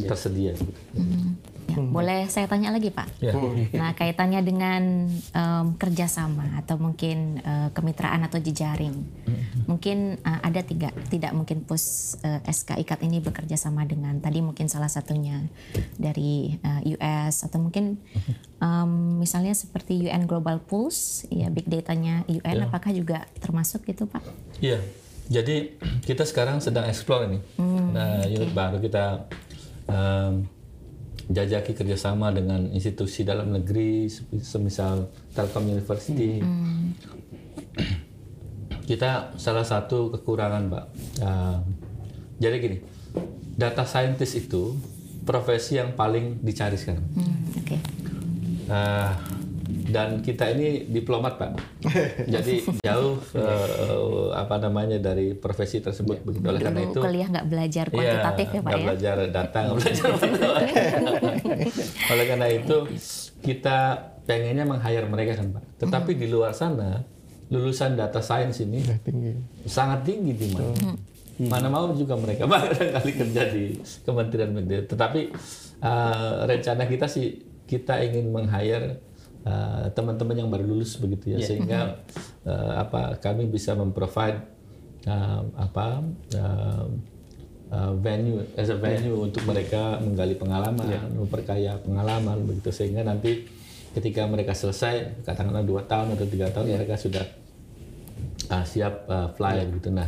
[0.06, 0.54] tersedia.
[0.54, 0.80] Gitu.
[1.70, 3.08] Ya, boleh saya tanya lagi Pak?
[3.22, 3.34] Ya.
[3.78, 8.98] Nah kaitannya dengan em, kerjasama atau mungkin eh, kemitraan atau jejaring,
[9.70, 14.42] mungkin eh, ada tiga, tidak mungkin pus eh, SK Ikat ini bekerja sama dengan tadi
[14.42, 15.46] mungkin salah satunya
[15.94, 18.02] dari eh, US atau mungkin
[18.58, 18.92] em,
[19.22, 24.26] misalnya seperti UN Global Pulse, ya big datanya UN, apakah juga termasuk gitu Pak?
[24.58, 24.82] Iya.
[25.30, 27.38] Jadi kita sekarang sedang explore ini.
[27.94, 29.30] nah, unit baru kita
[29.86, 30.50] em,
[31.30, 36.42] jajaki kerjasama dengan institusi dalam negeri, se- semisal Telkom University.
[38.82, 40.86] Kita salah satu kekurangan, Mbak.
[41.22, 41.60] em,
[42.40, 42.78] jadi gini,
[43.54, 44.74] data scientist itu
[45.22, 47.06] profesi yang paling dicari sekarang.
[47.14, 47.78] Hmm, Oke.
[48.66, 49.14] Nah,
[49.90, 51.50] dan kita ini diplomat pak,
[52.34, 56.46] jadi jauh eh, apa namanya dari profesi tersebut begitu.
[56.46, 58.86] Oleh karena itu, kuliah nggak belajar Iya, kuantitatif ya Pak nggak ya?
[58.86, 60.10] belajar data, nggak belajar.
[62.14, 62.76] Oleh karena itu
[63.40, 63.78] kita
[64.26, 65.64] pengennya meng-hire mereka kan pak.
[65.82, 67.02] Tetapi di luar sana
[67.50, 69.34] lulusan data science ini tinggi.
[69.66, 70.74] sangat tinggi di mana.
[71.40, 73.74] Mana mau juga mereka barangkali kerja di
[74.06, 74.86] Kementerian Pendidikan.
[74.86, 75.22] Tetapi
[75.82, 79.09] eh, rencana kita sih kita ingin meng-hire eh,
[79.96, 81.40] teman-teman yang baru lulus begitu ya.
[81.42, 82.02] Sehingga
[82.44, 84.44] eh, apa kami bisa memprovide
[85.06, 86.04] eh, apa
[86.36, 86.86] eh,
[87.74, 92.74] eh, venue as a venue untuk mereka menggali pengalaman, memperkaya pengalaman begitu.
[92.74, 93.60] Sehingga nanti
[93.94, 97.26] ketika mereka selesai katakanlah dua tahun atau tiga tahun mereka sudah
[98.54, 100.06] ah, siap uh, fly gitu nah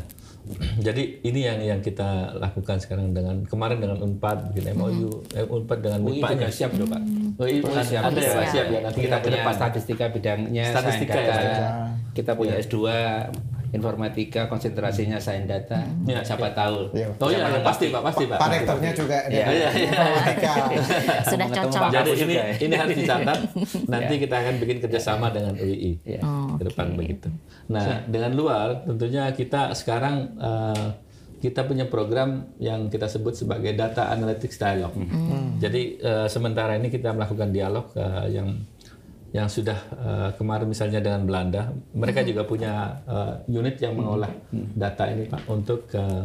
[0.85, 5.79] jadi ini yang yang kita lakukan sekarang dengan kemarin dengan Unpad bikin MOU eh, Unpad
[5.79, 7.01] dengan UI MIPA juga siap loh Pak.
[7.37, 8.01] UI ada, siap.
[8.09, 8.45] ada ya Siap.
[8.49, 11.69] siap ya nanti kita kita ke punya depan statistika bidangnya Statistika ya, ya.
[12.11, 12.75] Kita punya S2
[13.71, 15.79] informatika konsentrasinya sains data.
[16.03, 16.91] Ya, Siapa tahu.
[16.91, 17.07] Iya.
[17.15, 20.53] oh iya iya, pasti pak pasti pak Pak rektornya juga Iya, iya, informatika.
[21.31, 21.81] Sudah cocok.
[21.91, 22.55] Jadi ini juga ya.
[22.59, 23.39] ini harus dicatat
[23.87, 26.21] nanti kita akan bikin kerjasama dengan UI Iya.
[26.23, 27.27] Oh, ke depan begitu.
[27.71, 30.87] Nah, dengan luar tentunya kita sekarang eh,
[31.41, 34.93] kita punya program yang kita sebut sebagai data analytics dialog.
[35.57, 38.61] Jadi eh, sementara ini kita melakukan dialog eh, yang
[39.31, 45.07] yang sudah eh, kemarin misalnya dengan Belanda, mereka juga punya eh, unit yang mengolah data
[45.07, 46.23] ini Pak untuk eh,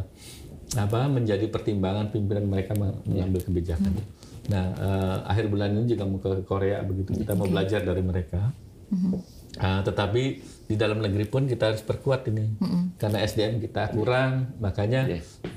[0.75, 3.95] apa menjadi pertimbangan pimpinan mereka mengambil kebijakan.
[4.51, 7.15] Nah, eh, akhir bulan ini juga mau ke Korea begitu.
[7.15, 8.51] Kita mau belajar dari mereka.
[9.57, 12.59] Ah, tetapi di dalam negeri pun kita harus perkuat ini.
[12.99, 15.07] Karena SDM kita kurang makanya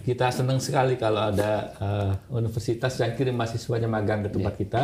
[0.05, 4.83] kita senang sekali kalau ada ah, universitas yang kirim mahasiswanya magang ke tempat kita.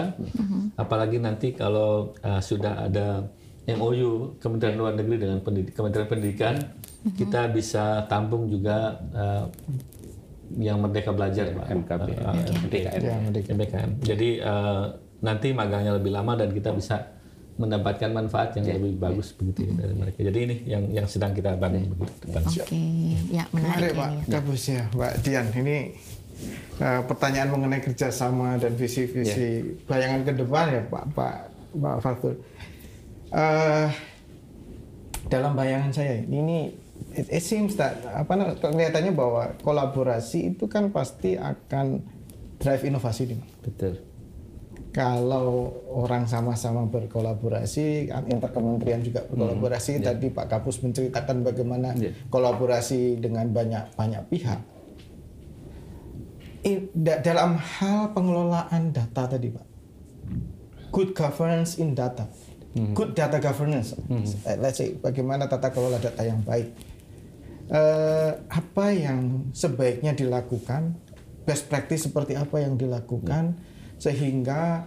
[0.75, 3.29] Apalagi nanti kalau ah, sudah ada
[3.65, 6.55] MOU Kementerian Luar Negeri dengan pendid- Kementerian Pendidikan
[7.13, 9.45] kita bisa tampung juga ah,
[10.57, 11.65] yang Merdeka Belajar Pak.
[11.69, 12.07] MKB.
[12.21, 13.01] Ah, ah, MDKM.
[13.01, 13.49] Ya, Merdeka.
[13.53, 13.89] MBKM.
[14.01, 14.83] Jadi eh,
[15.21, 17.14] nanti magangnya lebih lama dan kita bisa
[17.55, 20.19] mendapatkan manfaat yang lebih bagus begitu ya dari mereka.
[20.27, 22.41] Jadi ini yang yang sedang kita bangun begitu ke depan.
[22.51, 22.83] Oke,
[23.31, 24.21] ya Menarik Pak ini.
[24.27, 25.47] Gabus ya, Mbak Dian.
[25.55, 25.77] Ini
[26.83, 31.35] eh, pertanyaan mengenai kerjasama dan visi-visi bayangan ke depan ya Pak Pak
[31.79, 32.35] Pak Fatul.
[33.31, 33.87] Eh,
[35.31, 36.69] dalam bayangan saya ini
[37.15, 42.03] it, it seems that apa namanya, kelihatannya bahwa kolaborasi itu kan pasti akan
[42.59, 44.14] drive inovasi di Betul.
[44.95, 49.99] Kalau orang sama-sama berkolaborasi, antar kementerian juga berkolaborasi.
[49.99, 52.15] Tadi Pak Kapus menceritakan bagaimana Iya.
[52.31, 54.61] kolaborasi dengan banyak banyak pihak.
[56.65, 59.65] i- da- dalam hal pengelolaan data tadi Pak,
[60.89, 62.25] good governance in data,
[62.97, 63.93] good data governance,
[64.41, 66.73] Eh, let's say bagaimana tata kelola data yang baik.
[67.69, 70.97] Eh, apa yang sebaiknya dilakukan,
[71.45, 73.61] best practice seperti apa yang dilakukan
[73.97, 74.85] sehingga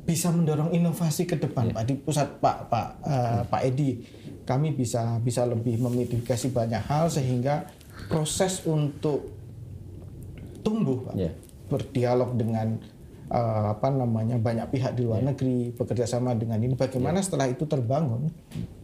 [0.00, 3.90] bisa mendorong inovasi ke depan Pak di pusat Pak Pak eh, Pak Edi
[4.42, 7.68] kami bisa bisa lebih memitigasi banyak hal sehingga
[8.08, 9.30] proses untuk
[10.60, 11.30] tumbuh Pak Ya.
[11.68, 12.80] berdialog dengan
[13.28, 17.62] eh, apa namanya banyak pihak di luar negeri bekerja sama dengan ini bagaimana setelah itu
[17.64, 18.26] terbangun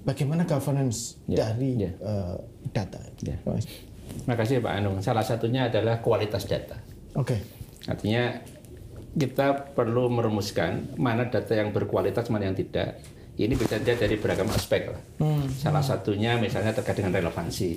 [0.03, 1.91] bagaimana governance Ya, dari ya.
[1.93, 2.37] eh,
[2.71, 3.35] data Ya.
[4.07, 5.03] Terima kasih Pak Anung.
[5.03, 6.79] Salah satunya adalah kualitas data.
[7.13, 7.35] oke
[7.85, 8.39] Artinya
[9.17, 13.01] kita perlu merumuskan mana data yang berkualitas, mana yang tidak.
[13.37, 15.01] Ini bisa dilihat dari beragam aspek lah.
[15.53, 17.77] Salah satunya misalnya terkait dengan relevansi.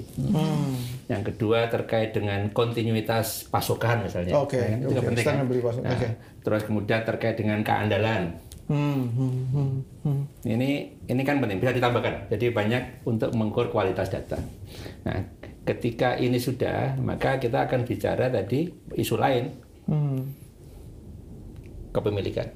[1.11, 4.39] Yang kedua terkait dengan kontinuitas pasokan misalnya.
[4.39, 5.07] Oke, Nah, itu juga oke.
[5.11, 5.25] penting.
[5.27, 5.35] Kan?
[5.83, 6.07] Nah, oke.
[6.47, 8.39] Terus kemudian terkait dengan keandalan.
[8.71, 9.71] Hmm, hmm, hmm,
[10.07, 10.21] hmm.
[10.47, 10.69] Ini
[11.11, 12.31] ini kan penting bisa ditambahkan.
[12.31, 14.39] Jadi banyak untuk mengukur kualitas data.
[15.03, 15.17] Nah,
[15.67, 20.21] ketika ini sudah, maka kita akan bicara tadi isu lain Hmm.
[21.91, 22.47] Kepemilikan.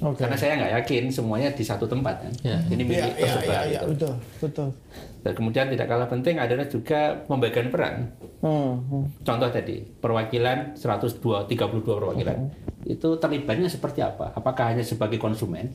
[0.00, 0.24] Oke.
[0.24, 2.32] Karena saya nggak yakin semuanya di satu tempat kan.
[2.40, 2.56] Ya.
[2.72, 3.44] Ini milik iya, tersebar.
[3.44, 3.90] iya, iya, gitu.
[3.92, 4.68] betul, betul.
[5.20, 8.08] Dan kemudian tidak kalah penting adalah juga pembagian peran.
[8.40, 9.04] Hmm, hmm.
[9.20, 12.38] Contoh tadi, perwakilan 102 32 perwakilan.
[12.90, 14.34] Itu terlibatnya seperti apa?
[14.34, 15.70] Apakah hanya sebagai konsumen?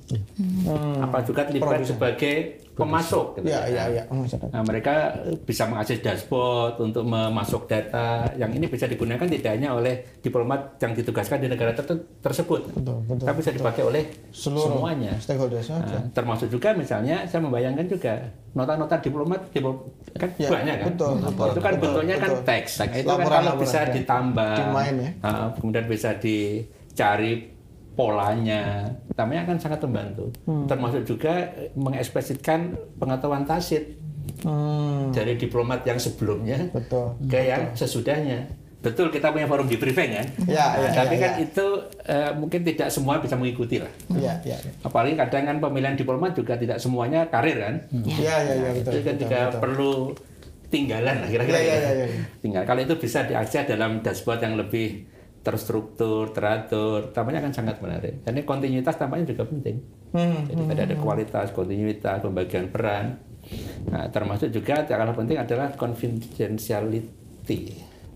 [1.00, 2.36] Apa juga terlibat sebagai
[2.76, 3.72] pemasok gitu Iya, kan?
[3.72, 4.04] iya, iya.
[4.12, 4.52] Oh, masyarakat.
[4.52, 4.94] Nah, mereka
[5.42, 8.28] bisa mengakses dashboard untuk memasuk data.
[8.36, 11.88] Yang ini bisa digunakan tidak hanya oleh diplomat yang ditugaskan di negara ter-
[12.20, 15.16] tersebut, Betul, betul, tapi bisa dipakai oleh Seluruh semuanya.
[15.16, 18.14] stakeholders Nah, termasuk juga misalnya saya membayangkan juga
[18.52, 20.88] nota-nota diplomat diplo- kan Ya, banyak kan.
[20.92, 22.44] betul, betul, itu kan betul, bentuknya kan betul.
[22.44, 22.72] teks.
[22.76, 23.94] Nah, itu kan Laporan, kalau laporan, bisa ya.
[23.96, 25.10] ditambah, Dimain ya.
[25.24, 26.10] nah, kemudian bisa
[26.96, 27.52] dicari
[27.92, 28.88] polanya,
[29.20, 30.32] namanya akan sangat membantu.
[30.48, 30.64] Hmm.
[30.64, 34.00] Termasuk juga mengekspresikan pengetahuan tacit
[34.42, 37.14] Hmm, dari diplomat yang sebelumnya betul.
[37.30, 38.50] ke yang sesudahnya.
[38.82, 40.28] Betul kita punya forum di briefing kan.
[40.50, 41.46] Ya, ya, Tapi ya, kan ya.
[41.46, 41.66] itu
[42.10, 43.90] eh, mungkin tidak semua bisa mengikuti lah.
[44.14, 44.58] Iya, iya.
[44.62, 44.72] iya.
[44.82, 47.76] Apalagi kadang kan pemilihan diplomat juga tidak semuanya karir kan.
[47.94, 48.92] Iya, iya, iya, betul.
[48.94, 49.60] itu kan betul, juga betul.
[49.62, 49.94] perlu
[50.74, 51.58] tinggalan lah kira-kira.
[51.58, 51.86] Iya, iya, gitu.
[51.86, 52.24] iya, iya.
[52.42, 55.06] Tinggal kalau itu bisa diakses dalam dashboard yang lebih
[55.46, 58.26] terstruktur, teratur, tampaknya akan sangat menarik.
[58.26, 59.78] Dan ini kontinuitas tampaknya juga penting.
[60.10, 63.22] Hmm, Jadi tadi ada kualitas, kontinuitas, pembagian peran.
[63.94, 67.62] Nah, termasuk juga yang kalah penting adalah confidentiality.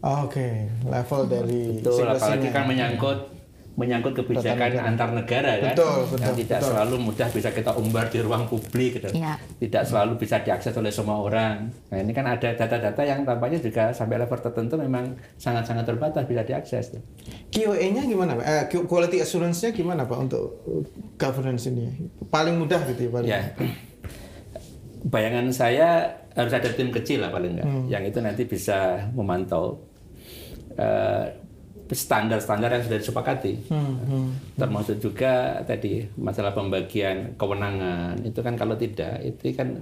[0.02, 3.39] Oke, level dari Betul, apalagi kan menyangkut
[3.80, 6.70] menyangkut kebijakan antar negara kan, Betul, betul, yang tidak betul.
[6.70, 9.08] selalu mudah bisa kita umbar di ruang publik, gitu.
[9.16, 9.40] Iya.
[9.58, 11.72] tidak selalu bisa diakses oleh semua orang.
[11.88, 16.44] Nah ini kan ada data-data yang tampaknya juga sampai level tertentu memang sangat-sangat terbatas bisa
[16.44, 16.92] diakses.
[16.92, 17.02] tuh.
[17.50, 18.44] QA-nya gimana, Pak?
[18.44, 20.84] Eh, quality assurance-nya gimana, Pak, untuk uh,
[21.16, 21.88] governance ini?
[22.28, 23.22] Paling mudah gitu ya, Pak?
[23.24, 23.40] Ya,
[25.02, 27.86] bayangan saya harus ada tim kecil lah paling enggak, Hmm.
[27.88, 29.80] yang itu nanti bisa memantau
[30.76, 31.26] eh,
[31.92, 33.54] standar-standar yang sudah disepakati.
[33.70, 34.28] Hmm, hmm.
[34.56, 39.78] termasuk juga tadi masalah pembagian kewenangan itu kan kalau tidak itu kan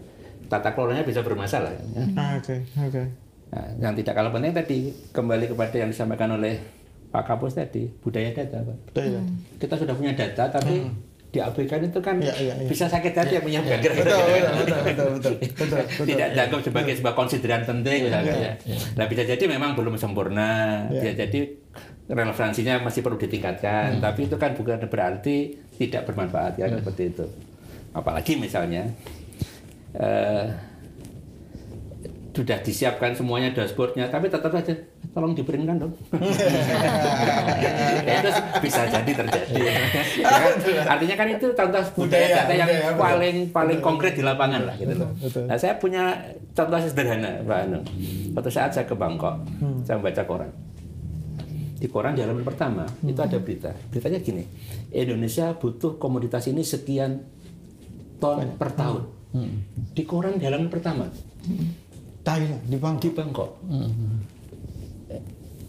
[0.47, 1.84] tata kelolanya bisa bermasalah ya.
[2.16, 3.03] Ah, Oke, oke.
[3.47, 4.78] Nah, yang tidak kalah penting tadi
[5.12, 6.60] kembali kepada yang disampaikan oleh
[7.08, 8.78] Pak Kapus tadi budaya data Pak.
[8.91, 9.22] Betul ya.
[9.58, 10.84] kita sudah punya data tapi
[11.28, 12.68] diabaikan itu kan Iya, iya, iya.
[12.68, 15.34] bisa sakit hati yang menyiapkan Betul, betul, betul, betul, betul, betul, betul,
[15.91, 16.05] betul.
[16.08, 18.53] tidak dianggap sebagai sebuah konsideran penting misalnya ya.
[18.95, 20.51] Nah bisa jadi memang belum sempurna,
[20.88, 21.12] Iya.
[21.12, 21.39] ya jadi
[22.08, 23.99] relevansinya masih perlu ditingkatkan.
[23.99, 27.26] Tapi itu kan bukan berarti tidak bermanfaat ya kan seperti itu.
[27.91, 28.88] Apalagi misalnya
[29.95, 30.45] eh,
[32.38, 34.70] sudah disiapkan semuanya dashboardnya, tapi tetap saja
[35.10, 35.93] tolong diberikan dong.
[38.08, 38.30] Ya, itu
[38.64, 39.58] bisa jadi terjadi.
[39.58, 40.53] Ya kan?
[40.95, 43.01] Artinya kan itu contoh budaya Budaya, data yang budaya, betul.
[43.01, 45.10] paling paling konkret di lapangan lah gitu loh.
[45.49, 46.16] Nah, saya punya
[46.53, 47.80] contoh sederhana, Pak Anu.
[48.32, 49.36] Suatu saat saya ke Bangkok,
[49.84, 50.51] saya membaca koran.
[51.78, 53.69] Di koran di halaman pertama itu ada berita.
[53.93, 54.43] Beritanya gini,
[54.89, 57.21] Indonesia butuh komoditas ini sekian
[58.17, 59.03] ton per tahun.
[59.93, 61.05] Di koran di halaman pertama
[62.25, 63.01] Thailand di Bangkok.
[63.05, 63.51] di Bangkok.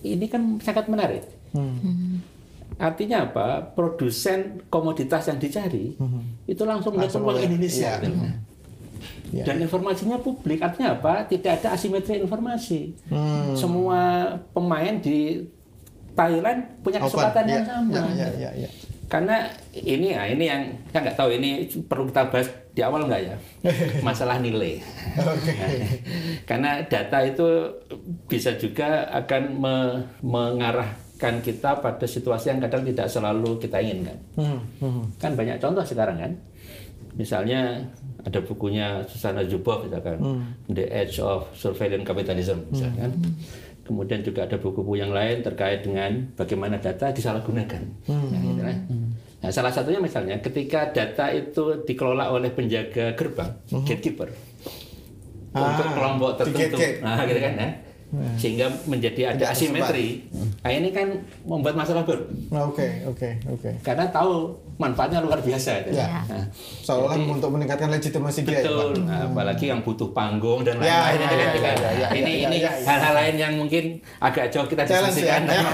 [0.03, 1.23] Ini kan sangat menarik.
[1.53, 2.19] Hmm.
[2.79, 3.63] Artinya apa?
[3.75, 5.99] Produsen komoditas yang dicari
[6.47, 7.93] itu langsung peluang melihat, Indonesia.
[7.99, 8.07] iya.
[8.07, 8.19] gitu.
[9.29, 9.45] Iya.
[9.45, 10.65] Dan informasinya publik.
[10.65, 11.29] Artinya apa?
[11.29, 12.97] Tidak ada asimetri informasi.
[13.13, 13.53] Hmm.
[13.55, 15.45] Semua pemain di
[16.19, 17.91] Thailand punya kesempatan Ya, yang sama.
[17.95, 18.71] Ya, ya, ya, ya.
[19.09, 21.51] Karena ini ya, ini yang saya nggak tahu ini
[21.87, 23.37] perlu kita bahas di awal nggak ya
[24.07, 24.83] masalah nilai.
[26.49, 27.47] Karena data itu
[28.27, 34.19] bisa juga akan me- mengarah mengarahkan kita pada situasi yang kadang tidak selalu kita inginkan.
[34.39, 35.03] Hmm, hmm.
[35.19, 36.33] Kan banyak contoh sekarang kan.
[37.19, 37.83] Misalnya
[38.23, 40.23] ada bukunya Susana Zuboff misalkan
[40.71, 43.11] The Edge of Surveillance Capitalism misalkan.
[43.89, 47.83] Kemudian juga ada buku-buku yang lain terkait dengan bagaimana data disalahgunakan.
[48.05, 48.77] Nah, gitu kan.
[49.39, 54.29] Nah, salah satunya misalnya ketika data itu dikelola oleh penjaga gerbang, gatekeeper,
[55.57, 56.77] untuk Ah, kelompok di tertentu.
[57.01, 57.71] Nah, gitu kan ya.
[58.35, 60.25] Sehingga menjadi ada Tidak asimetri.
[60.59, 62.25] Nah, ini kan membuat masalah baru.
[62.49, 63.71] Nah, Oke, oke, oke.
[63.81, 65.85] Karena tahu manfaatnya luar biasa.
[65.85, 65.93] gitu.
[65.95, 66.25] Ya.
[66.25, 66.49] Nah,
[66.81, 68.65] Seolah untuk meningkatkan legitimasi dia ya, Pak.
[68.65, 71.19] Betul, Nah, apalagi yang butuh panggung dan Ya, lain-lain.
[71.19, 71.77] ya, gitu ya, kan.
[71.77, 72.87] ya, ya, ya, ini ya, ini ya, ya.
[72.87, 73.85] hal-hal lain yang mungkin
[74.19, 75.43] agak jauh kita Challenge diskusikan.
[75.45, 75.61] ya.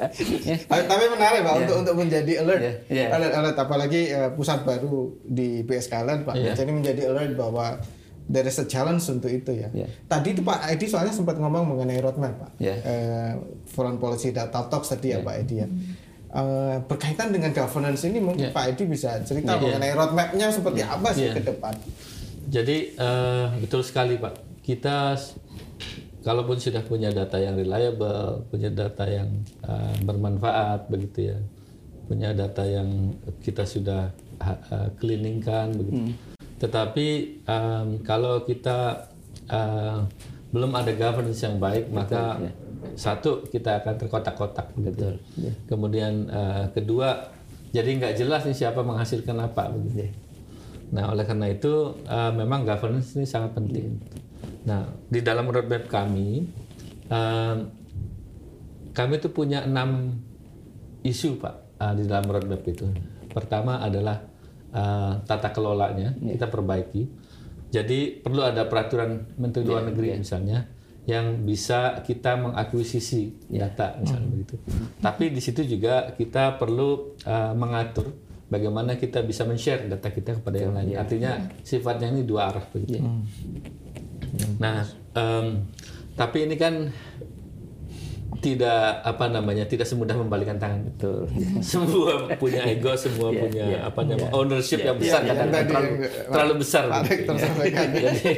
[0.70, 1.60] Tapi tapi menarik Pak Ya.
[1.60, 3.06] untuk untuk menjadi alert, Ya, ya.
[3.12, 6.34] alert, alert apalagi eh, pusat baru di PSKLN Pak.
[6.34, 6.52] Ya.
[6.54, 7.76] Jadi menjadi alert bahwa
[8.30, 9.68] there is a challenge untuk itu ya.
[9.74, 9.90] Ya.
[10.06, 12.50] Tadi itu Pak Edi soalnya sempat ngomong mengenai roadmap Pak.
[12.62, 12.78] Ya.
[12.78, 13.32] Eh,
[13.66, 15.66] foreign policy data talks tadi ya, Pak Edi ya.
[16.30, 18.54] Eh, berkaitan dengan governance ini mungkin Ya.
[18.54, 19.60] Pak Edi bisa cerita Ya.
[19.60, 21.34] mengenai roadmapnya seperti apa sih Ya.
[21.34, 21.74] ke depan.
[22.46, 24.62] Jadi eh, betul sekali Pak.
[24.62, 25.18] Kita
[26.22, 31.38] kalaupun sudah punya data yang reliable, punya data yang eh, bermanfaat begitu ya,
[32.06, 33.10] punya data yang
[33.42, 36.14] kita sudah eh, cleaningkan begitu.
[36.60, 37.06] Tetapi
[37.48, 39.08] em, kalau kita
[39.48, 39.98] eh,
[40.52, 42.36] belum ada governance yang baik, maka
[42.96, 45.16] satu kita akan terkotak-kotak begitu.
[45.64, 47.32] Kemudian eh, kedua,
[47.72, 50.12] jadi nggak jelas nih siapa menghasilkan apa begitu.
[50.90, 53.96] Nah, oleh karena itu eh, memang governance ini sangat penting.
[54.66, 56.44] Nah, di dalam roadmap kami,
[57.08, 57.56] eh,
[58.90, 60.18] kami itu punya enam
[61.06, 62.90] isu pak eh, di dalam roadmap itu.
[63.30, 64.29] Pertama adalah
[64.74, 67.02] eh, tata kelolanya kita perbaiki.
[67.70, 70.66] Jadi perlu ada peraturan Menteri Luar Negeri misalnya
[71.06, 74.54] yang bisa kita mengakuisisi data misalnya begitu.
[74.98, 78.10] Tapi di situ juga kita perlu eh, mengatur
[78.50, 80.98] bagaimana kita bisa men-share data kita kepada yang lain.
[80.98, 82.98] Artinya sifatnya ini dua arah begitu.
[84.58, 84.82] Nah,
[85.14, 85.66] em,
[86.18, 86.90] tapi ini kan
[88.38, 90.86] tidak apa namanya tidak semudah membalikan tangan.
[90.86, 91.26] Betul.
[91.66, 95.66] semua punya ego, semua Iya, punya iya, apa namanya ownership yang besar, iya, kadang-kadang tadi
[95.66, 96.84] terlalu, yang- terlalu besar.
[96.86, 97.86] Sampaikan.
[98.06, 98.32] jadi,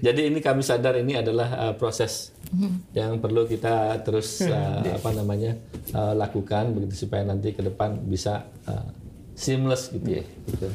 [0.00, 2.32] jadi ini kami sadar ini adalah uh, proses
[2.96, 5.60] yang perlu kita terus uh, apa namanya
[5.92, 8.88] uh, lakukan begitu supaya nanti ke depan bisa uh,
[9.36, 10.24] seamless gitu.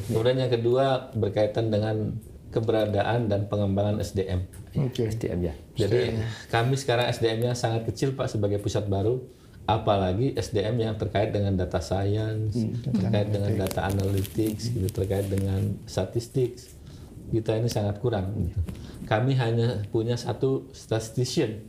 [0.08, 2.14] Kemudian yang kedua berkaitan dengan
[2.54, 4.46] keberadaan dan pengembangan SDM.
[4.78, 5.06] Oke.
[5.06, 5.54] SDM ya.
[5.86, 6.18] Jadi
[6.50, 9.22] kami sekarang SDM-nya sangat kecil Pak sebagai pusat baru,
[9.64, 16.58] apalagi SDM yang terkait dengan data science, terkait dengan data analytics, gitu, terkait dengan statistik.
[17.30, 18.34] Kita ini sangat kurang.
[18.36, 18.60] Gitu.
[19.08, 21.64] Kami hanya punya satu statistician,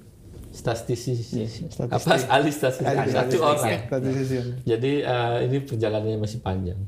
[0.52, 1.32] statistis,
[1.80, 3.88] apa ahli statistik, satu orang.
[3.88, 4.46] Statistician.
[4.68, 6.80] Jadi eh, ini perjalanannya masih panjang.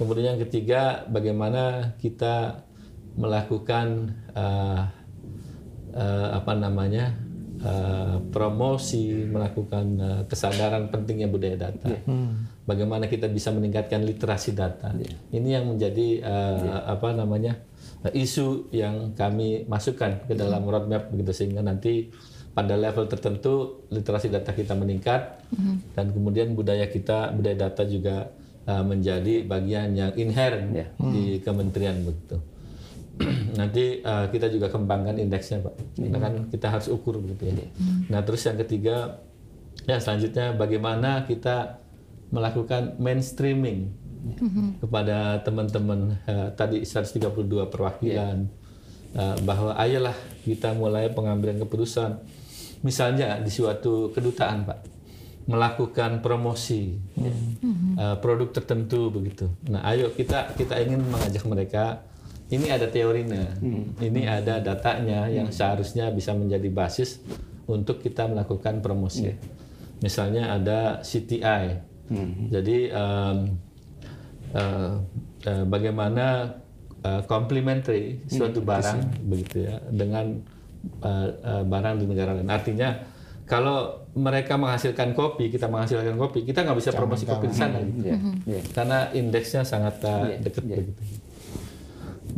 [0.00, 2.64] Kemudian yang ketiga, bagaimana kita
[3.18, 4.82] melakukan eh,
[5.98, 7.10] eh, apa namanya
[7.58, 11.90] eh, promosi, melakukan eh, kesadaran pentingnya budaya data.
[12.62, 14.94] Bagaimana kita bisa meningkatkan literasi data.
[15.34, 17.58] Ini yang menjadi eh, apa namanya
[18.14, 22.14] isu yang kami masukkan ke dalam roadmap begitu sehingga nanti
[22.54, 25.42] pada level tertentu literasi data kita meningkat
[25.94, 28.30] dan kemudian budaya kita budaya data juga
[28.66, 30.86] uh, menjadi bagian yang inherent Ya.
[30.98, 32.38] di kementerian begitu.
[33.58, 37.66] Nanti uh, kita juga kembangkan indeksnya pak, karena kan kita harus ukur begitu ya.
[38.14, 39.18] Nah terus yang ketiga,
[39.86, 41.82] ya selanjutnya bagaimana kita
[42.30, 43.90] melakukan mainstreaming
[44.82, 47.22] kepada teman-teman uh, tadi 132
[47.70, 48.46] perwakilan
[49.14, 50.14] uh, bahwa ayolah
[50.44, 52.18] kita mulai pengambilan keputusan.
[52.86, 54.78] Misalnya di suatu kedutaan pak
[55.48, 57.32] melakukan promosi ya,
[57.96, 59.48] uh, produk tertentu begitu.
[59.66, 62.04] Nah ayo kita kita ingin mengajak mereka
[62.48, 63.44] ini ada teorinya
[64.00, 67.20] ini ada datanya yang seharusnya bisa menjadi basis
[67.68, 69.32] untuk kita melakukan promosi
[70.00, 71.84] misalnya ada CTI
[72.48, 73.38] jadi um,
[74.56, 74.92] uh,
[75.44, 76.56] uh, bagaimana
[77.04, 80.40] uh, complementary suatu barang begitu ya dengan
[81.04, 82.48] uh, uh, barang di negara lain.
[82.48, 82.96] Artinya
[83.48, 88.12] kalau mereka menghasilkan kopi, kita menghasilkan kopi, kita nggak bisa promosi kopi di sana, gitu.
[88.12, 88.16] Ya.
[88.44, 88.60] Ya.
[88.76, 90.76] karena indeksnya sangat uh, Iya, dekat iya.
[90.84, 91.02] begitu.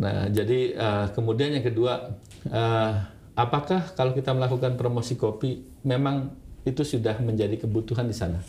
[0.01, 2.17] Nah, jadi uh, kemudian yang kedua,
[2.49, 2.93] uh,
[3.37, 6.33] apakah kalau kita melakukan promosi kopi, memang
[6.65, 8.41] itu sudah menjadi kebutuhan di sana?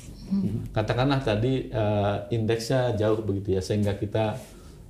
[0.71, 4.39] Katakanlah tadi uh, indeksnya jauh begitu ya, sehingga kita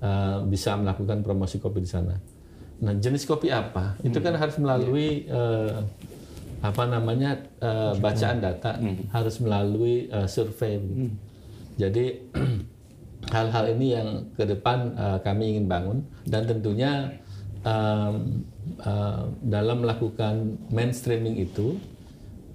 [0.05, 2.13] uh, bisa melakukan promosi kopi di sana.
[2.81, 3.97] Nah, jenis kopi apa?
[4.05, 5.81] Itu kan harus melalui uh,
[6.61, 8.77] apa namanya uh, bacaan data
[9.09, 10.77] harus melalui uh, survei.
[10.77, 11.09] begitu.
[11.81, 12.05] Jadi
[13.29, 16.01] hal-hal ini yang ke depan uh, kami ingin bangun.
[16.25, 17.13] Dan tentunya
[17.61, 18.45] um,
[18.81, 21.77] uh, dalam melakukan mainstreaming itu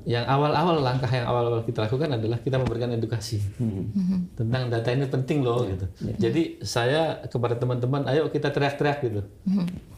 [0.06, 3.42] yang awal-awal langkah yang awal-awal kita lakukan adalah kita memberikan edukasi.
[4.38, 5.86] Tentang data ini penting loh gitu.
[6.14, 9.26] Jadi saya kepada teman-teman, ayo kita teriak-teriak gitu.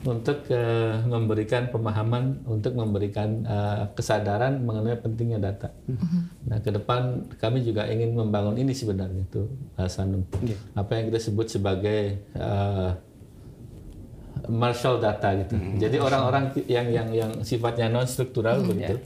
[0.09, 5.77] Untuk uh, memberikan pemahaman, untuk memberikan uh, kesadaran mengenai pentingnya data.
[6.49, 9.45] Nah ke depan kami juga ingin membangun ini sebenarnya itu
[9.77, 10.25] uh, Sanum.
[10.73, 12.97] Apa yang kita sebut sebagai uh,
[14.49, 15.59] Marshall data gitu.
[15.77, 18.97] Jadi orang-orang yang yang yang sifatnya non struktural begitu,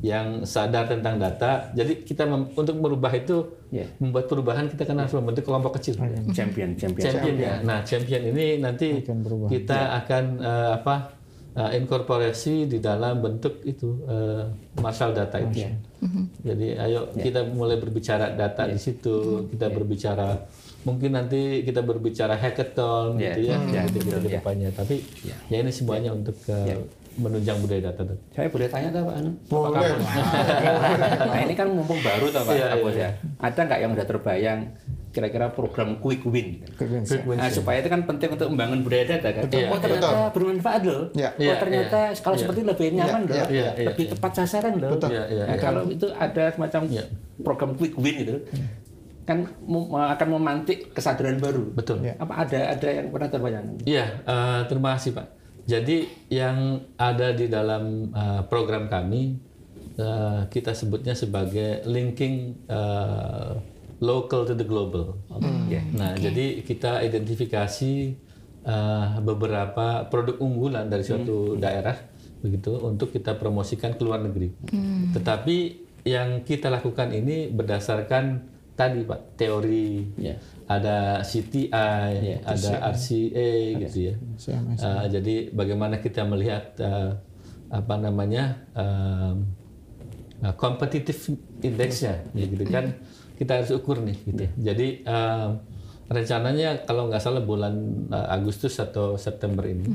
[0.00, 1.68] yang sadar tentang data.
[1.70, 3.84] Jadi kita mem- untuk merubah itu Ya.
[3.96, 6.00] membuat perubahan kita kan harus membentuk kelompok kecil.
[6.32, 7.04] Champion, champion.
[7.04, 7.54] Champion ya.
[7.60, 10.96] Nah, champion ini nanti Akan kita akan eh, apa?
[11.50, 14.42] eh, inkorporasi di dalam bentuk itu eh,
[14.76, 15.66] Marshall data itu.
[16.40, 20.46] Jadi ayo kita mulai berbicara data di situ, kita berbicara
[20.80, 24.40] mungkin nanti kita berbicara hackathon Ya, gitu ya, ya, gitu ya.
[24.40, 24.72] depannya.
[24.72, 25.04] Tapi
[25.50, 26.80] ya ini semuanya untuk eh,
[27.18, 28.02] menunjang budaya data.
[28.30, 29.30] Saya boleh tanya tak Pak Anu?
[29.48, 29.90] Boleh.
[31.26, 33.02] nah ini kan mumpung baru tak Pak Iya, Kapus iya.
[33.02, 33.10] ya.
[33.42, 34.60] Ada nggak yang udah terbayang
[35.10, 36.62] kira-kira program quick win?
[36.78, 37.26] Quick wins, ya.
[37.26, 39.42] Nah, supaya itu kan penting untuk membangun budaya data kan.
[39.50, 41.02] Iya, oh ternyata bermanfaat loh.
[41.18, 41.30] Iya.
[41.34, 43.34] Oh Iya, ternyata kalau seperti lebih nyaman loh.
[43.34, 44.12] iya, iya, lebih iya.
[44.14, 44.90] tepat sasaran loh.
[44.94, 45.10] Betul.
[45.10, 45.62] Iya, iya, Nah, iya.
[45.62, 47.04] Kalau itu ada semacam Iya.
[47.42, 48.36] program quick win itu
[49.26, 49.46] kan
[49.90, 51.74] akan memantik kesadaran baru.
[51.74, 52.06] Betul.
[52.06, 52.14] Iya.
[52.22, 53.66] Apa ada ada yang pernah terbayang?
[53.82, 55.39] Iya, eh, terima kasih Pak.
[55.66, 59.36] Jadi yang ada di dalam eh, program kami
[59.98, 63.52] eh, kita sebutnya sebagai linking eh,
[64.00, 65.20] local to the global.
[65.68, 65.82] Iya.
[65.92, 67.94] Nah, jadi kita identifikasi
[68.64, 71.96] eh, beberapa produk unggulan dari suatu daerah
[72.40, 74.48] begitu untuk kita promosikan ke luar negeri.
[75.12, 75.56] Tetapi
[76.08, 80.40] yang kita lakukan ini berdasarkan tadi Pak teori Iya.
[80.70, 83.50] Ada CTI, ada RCA
[83.82, 84.14] gitu ya.
[84.78, 87.18] Uh, jadi bagaimana kita melihat uh,
[87.74, 89.34] apa namanya uh,
[90.54, 91.34] competitive
[91.66, 93.02] indexnya, ya gitu kan.
[93.34, 94.46] Kita harus ukur nih gitu.
[94.62, 95.58] Jadi um,
[96.06, 99.90] rencananya kalau nggak salah bulan uh, Agustus atau September ini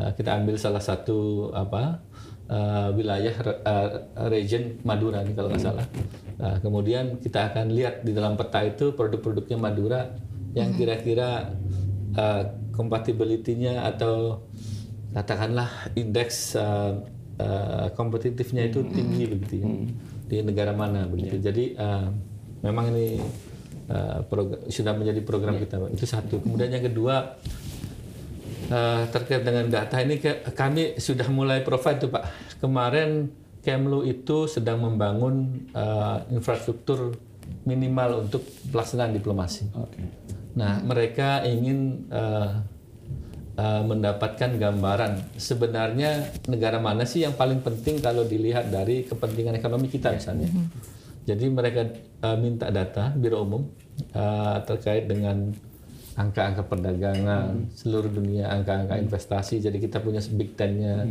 [0.00, 2.00] uh, kita ambil salah satu apa
[2.50, 3.34] uh, wilayah
[3.64, 3.88] uh,
[4.30, 5.86] region Madura nih kalau nggak salah.
[6.36, 10.12] Nah, kemudian kita akan lihat di dalam peta itu produk-produknya Madura
[10.52, 11.52] yang kira-kira
[12.16, 12.42] uh,
[12.76, 14.44] compatibility-nya atau
[15.16, 17.00] katakanlah indeks uh,
[17.40, 19.68] uh, kompetitifnya itu tinggi begitu ya
[20.26, 21.38] di negara mana begitu.
[21.40, 22.10] Jadi uh,
[22.60, 23.16] memang ini
[23.88, 24.20] uh,
[24.68, 25.90] sudah menjadi program kita Pak.
[25.94, 26.36] itu satu.
[26.42, 27.38] Kemudian yang kedua
[28.70, 32.24] uh, terkait dengan data ini ke- kami sudah mulai provide tuh Pak.
[32.62, 33.30] Kemarin
[33.66, 37.18] Kemlu itu sedang membangun uh, infrastruktur
[37.66, 39.66] minimal untuk pelaksanaan diplomasi.
[39.74, 39.98] Oke.
[40.54, 42.62] Nah, mereka ingin uh,
[43.58, 49.90] uh, mendapatkan gambaran sebenarnya negara mana sih yang paling penting kalau dilihat dari kepentingan ekonomi
[49.90, 50.46] kita misalnya.
[51.26, 51.90] Jadi mereka
[52.22, 53.66] uh, minta data Biro Umum
[54.14, 55.50] uh, terkait dengan
[56.16, 59.60] angka-angka perdagangan seluruh dunia, angka-angka investasi.
[59.60, 61.04] Jadi kita punya Big Ten-nya,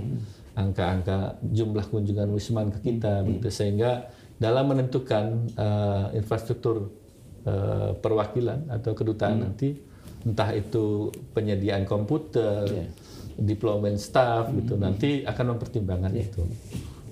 [0.58, 3.54] angka-angka jumlah kunjungan wisman ke kita, begitu.
[3.54, 4.10] Sehingga
[4.42, 6.90] dalam menentukan uh, infrastruktur
[7.46, 9.78] uh, perwakilan atau kedutaan nanti,
[10.26, 12.90] entah itu penyediaan komputer,
[13.38, 16.42] deployment staff, gitu, nanti akan mempertimbangkan itu.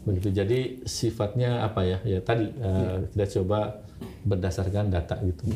[0.03, 0.35] Begitu.
[0.35, 2.01] Jadi sifatnya apa ya?
[2.03, 3.85] Ya tadi uh, kita coba
[4.23, 5.51] berdasarkan data gitu.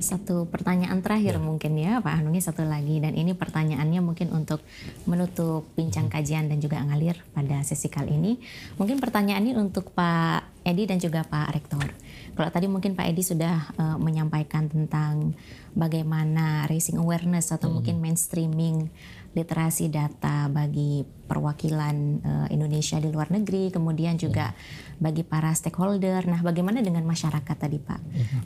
[0.00, 4.64] Satu pertanyaan terakhir mungkin ya Pak Hanungi satu lagi dan ini pertanyaannya mungkin untuk
[5.04, 8.32] menutup bincang kajian dan juga ngalir pada sesi kali ini.
[8.80, 11.84] Mungkin pertanyaan ini untuk Pak Edi dan juga Pak Rektor.
[12.36, 15.36] Kalau tadi mungkin Pak Edi sudah eh, menyampaikan tentang
[15.76, 18.90] bagaimana raising awareness atau mungkin mainstreaming
[19.30, 24.50] literasi data bagi perwakilan eh, Indonesia di luar negeri, kemudian juga
[24.98, 26.26] bagi para stakeholder.
[26.26, 28.00] Nah, bagaimana dengan masyarakat tadi Pak,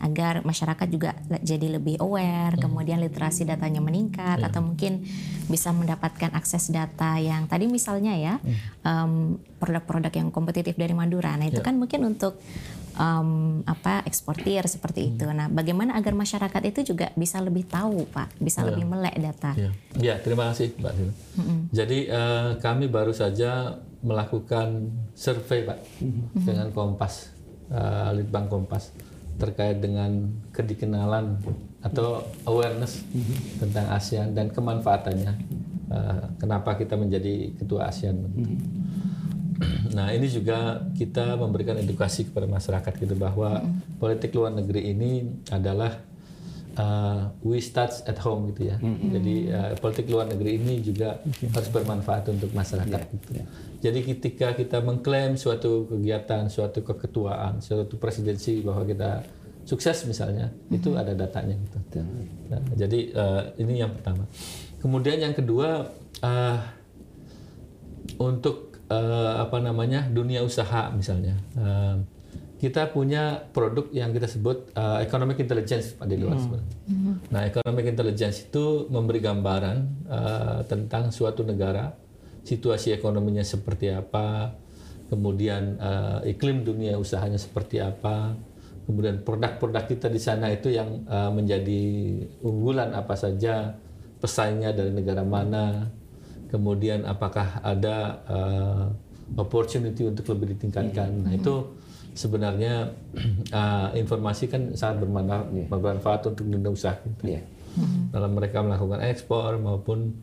[0.05, 5.03] agar masyarakat juga jadi lebih aware, kemudian literasi datanya meningkat, atau mungkin
[5.49, 8.35] bisa mendapatkan akses data yang tadi misalnya ya
[8.87, 11.35] em, produk-produk yang kompetitif dari Madura.
[11.35, 12.39] Nah, itu kan mungkin untuk
[12.95, 15.27] em, apa eksportir seperti itu.
[15.27, 19.53] Nah, bagaimana agar masyarakat itu juga bisa lebih tahu Pak, bisa lebih melek data.
[19.59, 21.13] Ya, ya terima kasih Mbak Sina.
[21.75, 25.79] Jadi eh, kami baru saja melakukan survei Pak
[26.47, 27.35] dengan Kompas,
[27.73, 28.95] eh, Litbang Kompas
[29.35, 31.43] terkait dengan kedikenalan
[31.83, 33.03] atau awareness
[33.59, 35.33] tentang ASEAN dan kemanfaatannya.
[35.91, 38.17] Eh, kenapa kita menjadi ketua ASEAN?
[39.97, 43.63] nah ini juga kita memberikan edukasi kepada masyarakat gitu bahwa
[44.03, 45.95] politik luar negeri ini adalah
[46.79, 48.77] uh, we start at home gitu ya.
[48.83, 53.01] Jadi uh, politik luar negeri ini juga harus bermanfaat untuk masyarakat.
[53.15, 53.31] gitu.
[53.85, 59.23] Jadi ketika kita mengklaim suatu kegiatan, suatu keketuaan, suatu presidensi bahwa kita
[59.65, 61.79] sukses misalnya, itu ada datanya gitu.
[62.53, 64.29] Nah, jadi uh, ini yang pertama.
[64.81, 65.89] Kemudian yang kedua
[66.21, 66.59] uh,
[68.21, 71.35] untuk uh, apa namanya dunia usaha misalnya.
[71.59, 71.99] Uh,
[72.65, 77.29] kita punya produk yang kita sebut uh, economic intelligence Pak di luar hmm.
[77.29, 79.79] Nah, economic intelligence itu memberi gambaran
[80.09, 81.93] uh, tentang suatu negara,
[82.41, 84.57] situasi ekonominya seperti apa,
[85.13, 88.33] kemudian uh, iklim dunia usahanya seperti apa,
[88.89, 91.85] kemudian produk-produk kita di sana itu yang uh, menjadi
[92.41, 93.77] unggulan apa saja,
[94.25, 95.93] pesaingnya dari negara mana,
[96.55, 98.87] kemudian apakah ada uh,
[99.35, 101.27] opportunity untuk lebih ditingkatkan.
[101.27, 101.75] Nah, itu
[102.15, 102.95] sebenarnya
[103.51, 107.43] uh, informasi kan sangat bermanfaat, bermanfaat untuk dunia usaha kita.
[107.43, 107.45] Yeah.
[108.15, 110.15] Dalam mereka melakukan ekspor maupun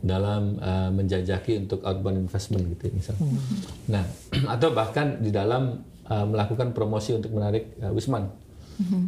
[0.00, 3.20] dalam uh, menjajaki untuk outbound investment gitu ya, misalnya.
[3.20, 3.56] Mm -hmm.
[3.92, 4.04] Nah,
[4.56, 8.32] atau bahkan di dalam uh, melakukan promosi untuk menarik uh, wisman.
[8.80, 9.02] Mm -hmm.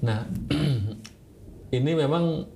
[0.00, 0.24] Nah,
[1.76, 2.55] ini memang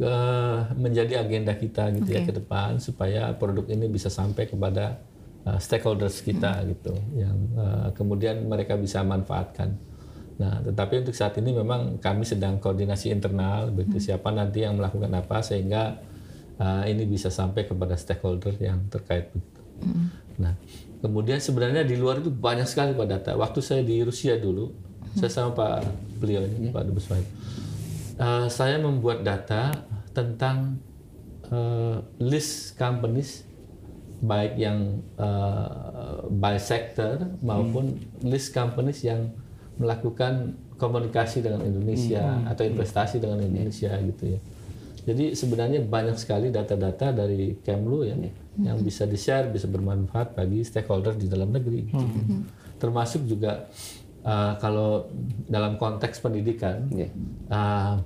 [0.00, 2.22] uh, menjadi agenda kita gitu okay.
[2.22, 5.00] ya ke depan supaya produk ini bisa sampai kepada
[5.44, 6.66] uh, stakeholders kita hmm.
[6.76, 9.76] gitu yang uh, kemudian mereka bisa manfaatkan.
[10.40, 14.06] Nah, tetapi untuk saat ini memang kami sedang koordinasi internal begitu hmm.
[14.08, 16.00] siapa nanti yang melakukan apa sehingga
[16.56, 19.60] uh, ini bisa sampai kepada stakeholder yang terkait begitu.
[19.84, 20.08] Hmm.
[20.40, 20.56] Nah,
[21.04, 23.30] kemudian sebenarnya di luar itu banyak sekali Pak data.
[23.36, 25.20] Waktu saya di Rusia dulu, hmm.
[25.20, 25.84] saya sama Pak
[26.16, 26.72] beliau ini yeah.
[26.72, 27.04] Pak Dubes
[28.20, 29.72] uh, saya membuat data
[30.12, 30.76] tentang
[31.48, 33.48] uh, list companies
[34.20, 38.28] baik yang uh, by sector maupun hmm.
[38.28, 39.32] list companies yang
[39.80, 42.52] melakukan komunikasi dengan Indonesia hmm.
[42.52, 43.24] atau investasi hmm.
[43.24, 44.04] dengan Indonesia hmm.
[44.12, 44.40] gitu ya.
[45.00, 48.60] Jadi sebenarnya banyak sekali data-data dari Kemlu ya hmm.
[48.60, 51.88] yang bisa di-share, bisa bermanfaat bagi stakeholder di dalam negeri.
[51.88, 51.96] Gitu.
[51.96, 52.44] Hmm.
[52.76, 53.68] Termasuk juga
[54.24, 55.08] uh, kalau
[55.48, 57.10] dalam konteks pendidikan yeah.
[57.48, 58.00] uh,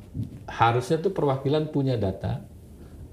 [0.46, 2.42] harusnya tuh perwakilan punya data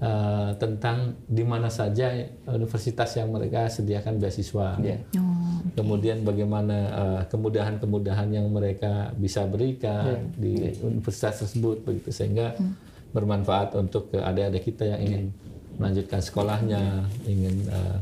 [0.02, 2.12] uh, tentang di mana saja
[2.50, 4.78] universitas yang mereka sediakan beasiswa.
[4.82, 5.00] Yeah.
[5.18, 5.78] Oh, okay.
[5.78, 10.38] Kemudian bagaimana uh, kemudahan-kemudahan yang mereka bisa berikan yeah.
[10.38, 10.86] di yeah.
[10.86, 12.74] universitas tersebut begitu sehingga hmm.
[13.14, 15.78] bermanfaat untuk adik-adik kita yang ingin yeah.
[15.78, 16.82] melanjutkan sekolahnya,
[17.24, 17.98] ingin uh,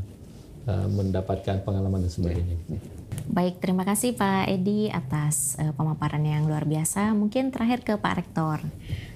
[0.67, 2.57] uh, mendapatkan pengalaman dan sebagainya.
[2.67, 2.90] Yeah.
[3.31, 7.15] Baik, terima kasih Pak Edi atas uh, pemaparan yang luar biasa.
[7.15, 8.59] Mungkin terakhir ke Pak Rektor.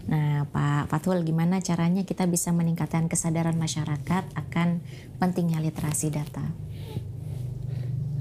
[0.07, 4.79] Nah, Pak Fatul, gimana caranya kita bisa meningkatkan kesadaran masyarakat akan
[5.19, 6.47] pentingnya literasi data?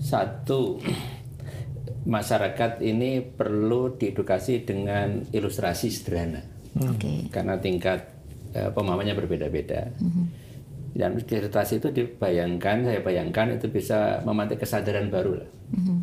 [0.02, 0.82] Satu,
[2.04, 6.42] masyarakat ini perlu diedukasi dengan ilustrasi sederhana.
[6.74, 6.98] Oke.
[6.98, 7.18] Okay.
[7.30, 8.10] Karena tingkat
[8.58, 9.94] uh, pemahamannya berbeda-beda.
[10.02, 10.26] Mm -hmm.
[10.94, 15.42] Dan ilustrasi itu dibayangkan, saya bayangkan itu bisa memantik kesadaran baru.
[15.74, 15.98] Mm -hmm.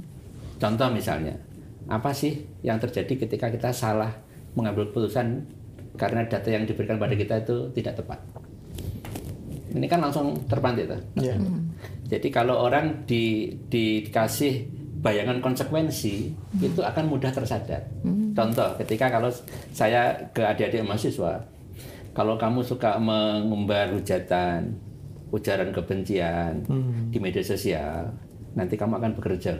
[0.60, 1.40] Contoh misalnya,
[1.88, 4.12] apa sih yang terjadi ketika kita salah
[4.54, 5.48] mengambil keputusan
[5.96, 8.20] karena data yang diberikan pada kita itu tidak tepat.
[9.72, 11.02] Ini kan langsung terpantik tuh.
[11.20, 11.40] Yeah.
[11.40, 11.72] Hmm.
[12.12, 14.68] Jadi kalau orang di, di, dikasih
[15.00, 16.68] bayangan konsekuensi hmm.
[16.68, 17.88] itu akan mudah tersadar.
[18.04, 18.36] Hmm.
[18.36, 19.32] Contoh, ketika kalau
[19.72, 21.40] saya ke adik-adik mahasiswa,
[22.12, 24.76] kalau kamu suka mengumbar hujatan,
[25.32, 27.12] ujaran kebencian hmm.
[27.12, 28.12] di media sosial,
[28.56, 29.56] nanti kamu akan bekerja.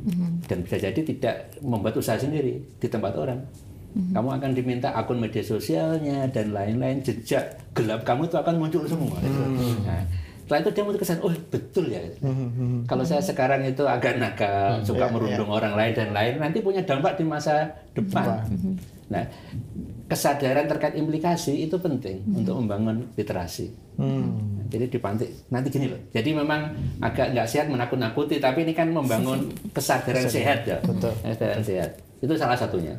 [0.00, 0.40] Hmm.
[0.48, 3.40] Dan bisa jadi tidak membuat usaha sendiri di tempat orang
[3.94, 8.82] hmm Kamu akan diminta akun media sosialnya dan lain-lain jejak gelap kamu itu akan muncul
[8.86, 9.18] semua.
[9.18, 9.74] Mm-hmm.
[9.86, 10.02] Nah,
[10.46, 12.02] setelah itu dia kesan, oh betul ya.
[12.22, 12.86] Mm-hmm.
[12.86, 14.86] Kalau saya sekarang itu agak nakal, mm-hmm.
[14.86, 15.58] suka yeah, merundung yeah.
[15.58, 18.46] orang lain dan lain, nanti punya dampak di masa depan.
[18.50, 18.74] Mm-hmm.
[19.10, 19.24] Nah,
[20.10, 22.38] kesadaran terkait implikasi itu penting mm-hmm.
[22.42, 23.70] untuk membangun literasi.
[23.94, 24.66] Mm.
[24.66, 26.02] Jadi dipantik nanti gini loh.
[26.10, 30.82] Jadi memang agak nggak sehat menakut-nakuti, tapi ini kan membangun kesadaran sehat ya.
[30.82, 31.14] Betul.
[31.22, 31.90] Kesadaran sehat.
[32.18, 32.98] Itu salah satunya.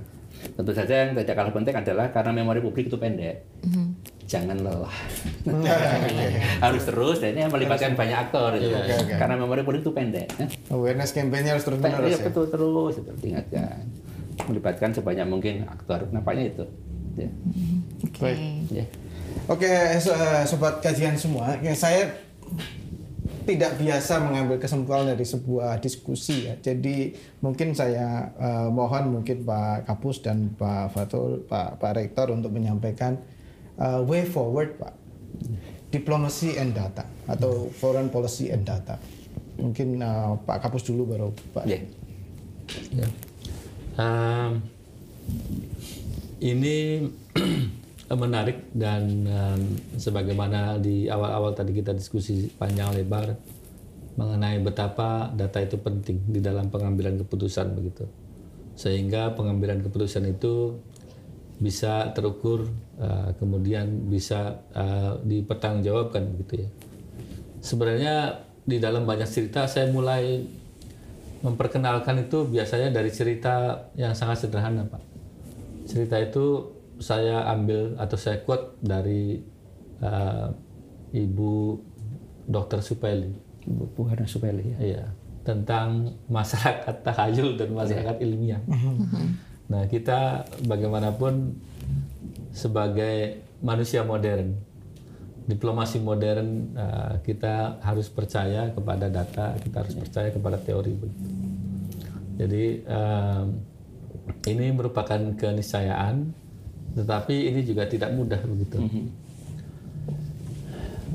[0.56, 3.44] Tentu saja yang tidak kalah penting adalah karena memori publik itu pendek.
[3.68, 3.88] Mm-hmm.
[4.32, 4.96] Jangan lelah.
[6.64, 8.72] harus terus dan ini melibatkan banyak aktor itu.
[8.72, 9.18] Okay, okay.
[9.20, 10.32] Karena memori publik itu pendek.
[10.40, 10.48] Ya.
[10.72, 12.08] Awareness campaign harus terus menerus.
[12.08, 13.84] Iya, ya, betul terus ingatkan.
[14.48, 16.08] Melibatkan sebanyak mungkin aktor.
[16.16, 16.64] Nampaknya itu.
[17.18, 17.30] Ya.
[18.06, 18.18] Oke.
[18.18, 18.36] Okay.
[18.72, 18.86] Ya.
[19.48, 21.56] Oke, okay, eh, sobat kajian semua.
[21.64, 22.12] Ya, saya
[23.42, 26.56] tidak biasa mengambil kesimpulan dari sebuah diskusi ya.
[26.62, 32.54] Jadi mungkin saya uh, mohon mungkin Pak Kapus dan Pak Fatul, Pak Pak Rektor untuk
[32.54, 33.18] menyampaikan
[33.82, 34.94] uh, way forward Pak.
[35.92, 38.96] Diplomacy and data atau foreign policy and data.
[39.60, 41.66] Mungkin uh, Pak Kapus dulu baru Pak.
[41.66, 41.82] Ya.
[42.96, 43.08] Ya.
[44.00, 44.64] Um,
[46.42, 47.06] ini
[48.12, 49.62] menarik dan um,
[49.96, 53.38] sebagaimana di awal-awal tadi kita diskusi panjang lebar
[54.20, 58.04] mengenai betapa data itu penting di dalam pengambilan keputusan begitu.
[58.76, 60.76] Sehingga pengambilan keputusan itu
[61.62, 62.68] bisa terukur
[63.00, 66.70] uh, kemudian bisa uh, dipertanggungjawabkan begitu ya.
[67.62, 68.16] Sebenarnya
[68.66, 70.42] di dalam banyak cerita saya mulai
[71.46, 75.11] memperkenalkan itu biasanya dari cerita yang sangat sederhana pak
[75.92, 76.72] cerita itu
[77.04, 79.44] saya ambil atau saya quote dari
[80.00, 80.48] uh,
[81.12, 81.54] Ibu
[82.48, 82.80] Dr.
[82.80, 83.36] Supeli.
[83.68, 84.78] Ibu Buhana Supeli ya.
[84.80, 85.04] Iya,
[85.44, 88.24] tentang masyarakat tahayul dan masyarakat Iya.
[88.24, 88.62] ilmiah.
[89.72, 91.56] Nah, kita bagaimanapun
[92.52, 94.52] sebagai manusia modern,
[95.48, 100.92] diplomasi modern, uh, kita harus percaya kepada data, kita harus percaya kepada teori.
[102.36, 103.48] Jadi um,
[104.48, 106.34] ini merupakan keniscayaan
[106.92, 108.78] tetapi ini juga tidak mudah begitu.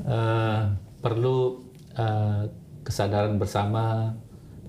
[0.07, 1.61] Uh, perlu
[1.93, 2.49] uh,
[2.81, 4.15] kesadaran bersama,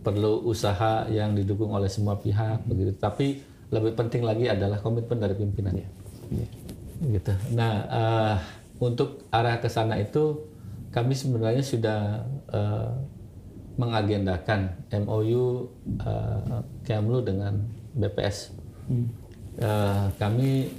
[0.05, 2.93] perlu usaha yang didukung oleh semua pihak begitu.
[2.99, 3.41] Tapi
[3.73, 5.81] lebih penting lagi adalah komitmen dari pimpinan.
[6.99, 7.33] Gitu.
[7.57, 8.37] Nah, uh,
[8.83, 10.45] untuk arah ke sana itu
[10.93, 12.01] kami sebenarnya sudah
[12.53, 12.93] uh,
[13.79, 14.75] mengagendakan
[15.07, 15.71] MOU
[16.03, 18.55] uh, Kemlu dengan BPS.
[19.59, 20.71] Uh, kami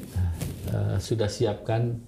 [0.72, 2.00] uh, sudah siapkan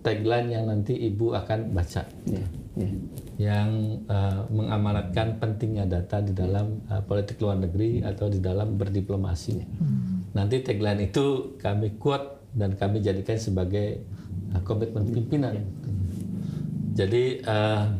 [0.00, 2.46] tagline yang nanti ibu akan baca, Ya,
[2.78, 2.88] ya.
[3.36, 9.66] yang uh, mengamanatkan pentingnya data di dalam uh, politik luar negeri atau di dalam berdiplomasi.
[10.32, 14.06] Nanti tagline itu kami quote dan kami jadikan sebagai
[14.54, 15.58] uh, komitmen pimpinan.
[16.96, 17.92] Jadi uh,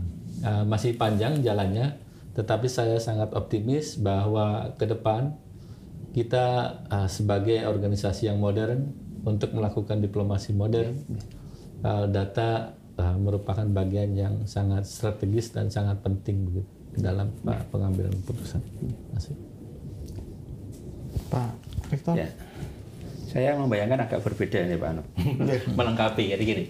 [0.46, 2.00] uh, masih panjang jalannya,
[2.38, 5.34] tetapi saya sangat optimis bahwa ke depan
[6.16, 6.46] kita
[6.88, 8.88] uh, sebagai organisasi yang modern
[9.28, 10.96] untuk melakukan diplomasi modern,
[11.84, 18.16] uh, data uh, merupakan bagian yang sangat strategis dan sangat penting begitu dalam uh, pengambilan
[18.24, 18.64] keputusan.
[21.28, 21.52] Pak
[21.92, 22.16] Rektor.
[22.16, 22.32] Ya.
[23.28, 25.02] Saya membayangkan agak berbeda nih Pak Anu.
[25.76, 26.64] Melengkapi jadi gini.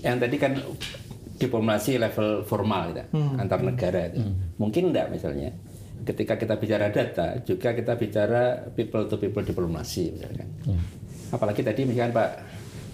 [0.00, 0.52] Yang tadi kan
[1.36, 3.04] diplomasi level formal gitu,
[3.36, 4.24] antar negara itu.
[4.56, 5.52] Mungkin enggak misalnya
[6.04, 8.42] ketika kita bicara data juga kita bicara
[8.72, 10.48] people to people diplomasi misalkan.
[11.30, 12.30] Apalagi tadi misalkan Pak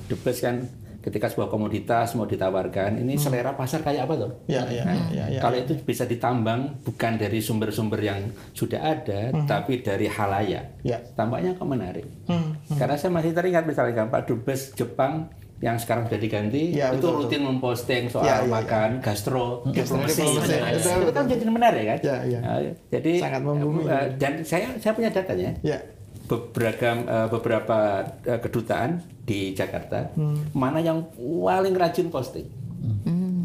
[0.07, 0.63] Dubes kan
[1.07, 4.31] ketika sebuah komoditas mau ditawarkan ini selera pasar kayak apa tuh?
[4.51, 9.31] Ya, ya, Nah, ya, ya, kalau itu bisa ditambang bukan dari sumber-sumber yang sudah ada,
[9.47, 10.83] tapi dari halayak.
[10.83, 10.99] Ya.
[11.15, 12.07] Tampaknya kok menarik.
[12.27, 17.01] Hmm, Karena saya masih teringat misalnya Pak Dubes Jepang yang sekarang sudah diganti, Ya, itu
[17.01, 18.53] betul, rutin memposting soal Ya, ya, ya.
[18.53, 20.21] makan, gastro, diplomasi.
[20.21, 21.99] Nah, Betul, itu kan jadi menarik kan?
[22.03, 22.39] Ya, ya.
[22.41, 23.83] Nah, jadi Sangat membumi.
[23.85, 25.81] eh, dan saya saya punya datanya Ya.
[26.23, 27.79] beberapa eh, beberapa
[28.23, 28.91] eh, kedutaan
[29.23, 30.13] di Jakarta
[30.53, 32.47] mana yang paling rajin posting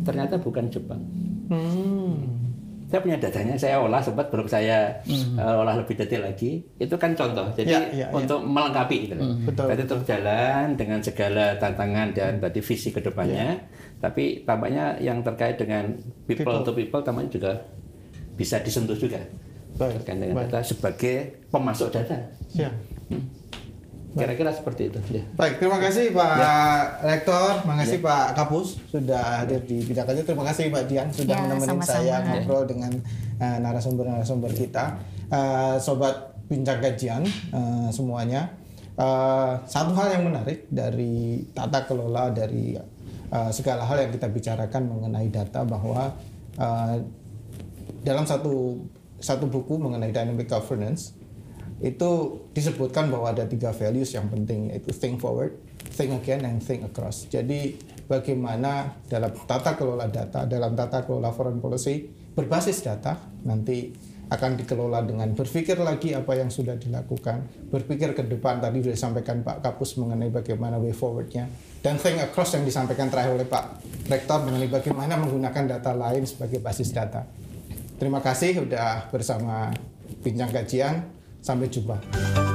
[0.02, 1.02] ternyata bukan Jepang
[1.48, 2.41] Hmm.
[2.92, 7.16] Saya punya datanya saya olah sempat belum saya eh, olah lebih detail lagi itu kan
[7.16, 8.08] contoh jadi Ya, ya, ya.
[8.12, 13.00] untuk melengkapi gitu loh Betul, tadi terus jalan dengan segala tantangan dan tadi visi ke
[13.00, 13.56] depannya
[13.98, 15.88] tapi tampaknya yang terkait dengan
[16.26, 16.62] people, People.
[16.62, 17.52] to people tampaknya juga
[18.34, 19.24] bisa disentuh juga
[19.72, 20.04] Baik.
[20.04, 20.50] terkait dengan baik.
[20.50, 21.16] data sebagai
[21.48, 22.18] pemasok data
[22.52, 22.68] Ya.
[24.12, 25.24] Kira-kira seperti itu ya.
[25.40, 26.32] Baik, terima kasih Pak
[27.02, 30.26] Rektor, terima kasih Pak Kapus sudah hadir di Bidang Kajian.
[30.28, 31.96] Terima kasih Mbak Dian sudah Ya, menemani sama-sama.
[31.96, 32.92] saya ngobrol dengan
[33.40, 35.00] eh, narasumber-narasumber kita.
[35.32, 38.52] Eh, Sobat Bincang Kajian eh, semuanya,
[38.92, 42.76] Eh, satu hal yang menarik dari tata kelola dari
[43.32, 46.12] eh, segala hal yang kita bicarakan mengenai data bahwa
[46.60, 46.96] eh,
[48.04, 48.78] dalam satu
[49.18, 51.16] satu buku mengenai dynamic governance
[51.82, 52.12] itu
[52.54, 55.58] disebutkan bahwa ada tiga values yang penting yaitu think forward,
[55.98, 57.26] think again, and think across.
[57.26, 57.76] Jadi
[58.06, 62.06] bagaimana dalam tata kelola data, dalam tata kelola foreign policy
[62.38, 63.92] berbasis data nanti
[64.32, 69.44] akan dikelola dengan berpikir lagi apa yang sudah dilakukan, berpikir ke depan tadi sudah disampaikan
[69.44, 71.52] Pak Kapus mengenai bagaimana way forwardnya,
[71.84, 76.64] dan think across yang disampaikan terakhir oleh Pak Rektor mengenai bagaimana menggunakan data lain sebagai
[76.64, 77.28] basis data.
[78.00, 79.76] Terima kasih sudah bersama
[80.24, 81.21] Bincang Kajian.
[81.42, 82.51] Sampai jumpa.